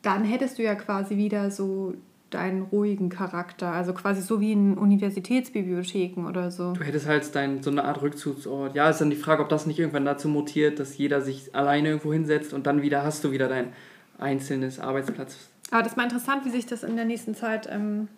dann 0.02 0.24
hättest 0.24 0.58
du 0.58 0.64
ja 0.64 0.74
quasi 0.74 1.16
wieder 1.16 1.52
so 1.52 1.94
deinen 2.34 2.62
ruhigen 2.62 3.08
Charakter. 3.08 3.72
Also 3.72 3.92
quasi 3.92 4.22
so 4.22 4.40
wie 4.40 4.52
in 4.52 4.76
Universitätsbibliotheken 4.78 6.26
oder 6.26 6.50
so. 6.50 6.72
Du 6.72 6.82
hättest 6.82 7.06
halt 7.06 7.34
dein, 7.34 7.62
so 7.62 7.70
eine 7.70 7.84
Art 7.84 8.02
Rückzugsort. 8.02 8.74
Ja, 8.74 8.90
ist 8.90 9.00
dann 9.00 9.10
die 9.10 9.16
Frage, 9.16 9.42
ob 9.42 9.48
das 9.48 9.66
nicht 9.66 9.78
irgendwann 9.78 10.04
dazu 10.04 10.28
mutiert, 10.28 10.78
dass 10.78 10.96
jeder 10.98 11.20
sich 11.20 11.54
alleine 11.54 11.88
irgendwo 11.88 12.12
hinsetzt 12.12 12.52
und 12.52 12.66
dann 12.66 12.82
wieder 12.82 13.02
hast 13.02 13.24
du 13.24 13.30
wieder 13.32 13.48
dein 13.48 13.72
einzelnes 14.18 14.78
Arbeitsplatz. 14.78 15.36
Aber 15.70 15.82
das 15.82 15.92
ist 15.92 15.96
mal 15.96 16.04
interessant, 16.04 16.44
wie 16.44 16.50
sich 16.50 16.66
das 16.66 16.82
in 16.82 16.96
der 16.96 17.04
nächsten 17.04 17.34
Zeit 17.34 17.68
ähm, 17.70 18.08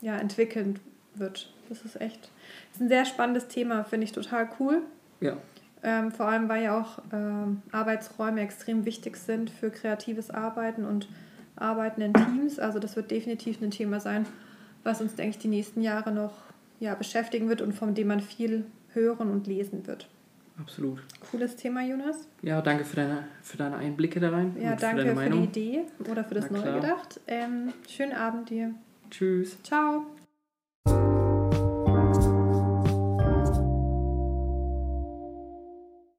ja, 0.00 0.16
entwickeln 0.16 0.78
wird. 1.14 1.52
Das 1.68 1.82
ist 1.82 2.00
echt 2.00 2.30
das 2.70 2.76
ist 2.76 2.82
ein 2.82 2.88
sehr 2.88 3.04
spannendes 3.04 3.48
Thema, 3.48 3.84
finde 3.84 4.04
ich 4.04 4.12
total 4.12 4.48
cool. 4.60 4.82
Ja. 5.20 5.36
Ähm, 5.82 6.10
vor 6.10 6.26
allem, 6.26 6.48
weil 6.48 6.64
ja 6.64 6.78
auch 6.78 6.98
ähm, 7.12 7.62
Arbeitsräume 7.70 8.40
extrem 8.40 8.84
wichtig 8.84 9.16
sind 9.16 9.50
für 9.50 9.70
kreatives 9.70 10.30
Arbeiten 10.30 10.84
und 10.84 11.08
Arbeiten 11.60 12.00
in 12.00 12.14
Teams. 12.14 12.58
Also 12.58 12.78
das 12.78 12.96
wird 12.96 13.10
definitiv 13.10 13.60
ein 13.62 13.70
Thema 13.70 14.00
sein, 14.00 14.26
was 14.84 15.00
uns, 15.00 15.14
denke 15.14 15.30
ich, 15.30 15.38
die 15.38 15.48
nächsten 15.48 15.82
Jahre 15.82 16.12
noch 16.12 16.32
ja, 16.80 16.94
beschäftigen 16.94 17.48
wird 17.48 17.60
und 17.60 17.72
von 17.72 17.94
dem 17.94 18.08
man 18.08 18.20
viel 18.20 18.64
hören 18.92 19.30
und 19.30 19.46
lesen 19.46 19.86
wird. 19.86 20.08
Absolut. 20.60 20.98
Cooles 21.30 21.54
Thema, 21.54 21.82
Jonas. 21.84 22.26
Ja, 22.42 22.60
danke 22.60 22.84
für 22.84 22.96
deine, 22.96 23.24
für 23.42 23.56
deine 23.56 23.76
Einblicke 23.76 24.18
da 24.18 24.30
rein. 24.30 24.56
Ja, 24.60 24.74
danke 24.74 25.14
für, 25.14 25.16
für 25.16 25.30
die 25.30 25.44
Idee 25.44 25.80
oder 26.10 26.24
für 26.24 26.34
das 26.34 26.50
Neue 26.50 26.74
gedacht. 26.74 27.20
Ähm, 27.28 27.72
schönen 27.88 28.12
Abend 28.12 28.50
dir. 28.50 28.74
Tschüss. 29.10 29.62
Ciao. 29.62 30.17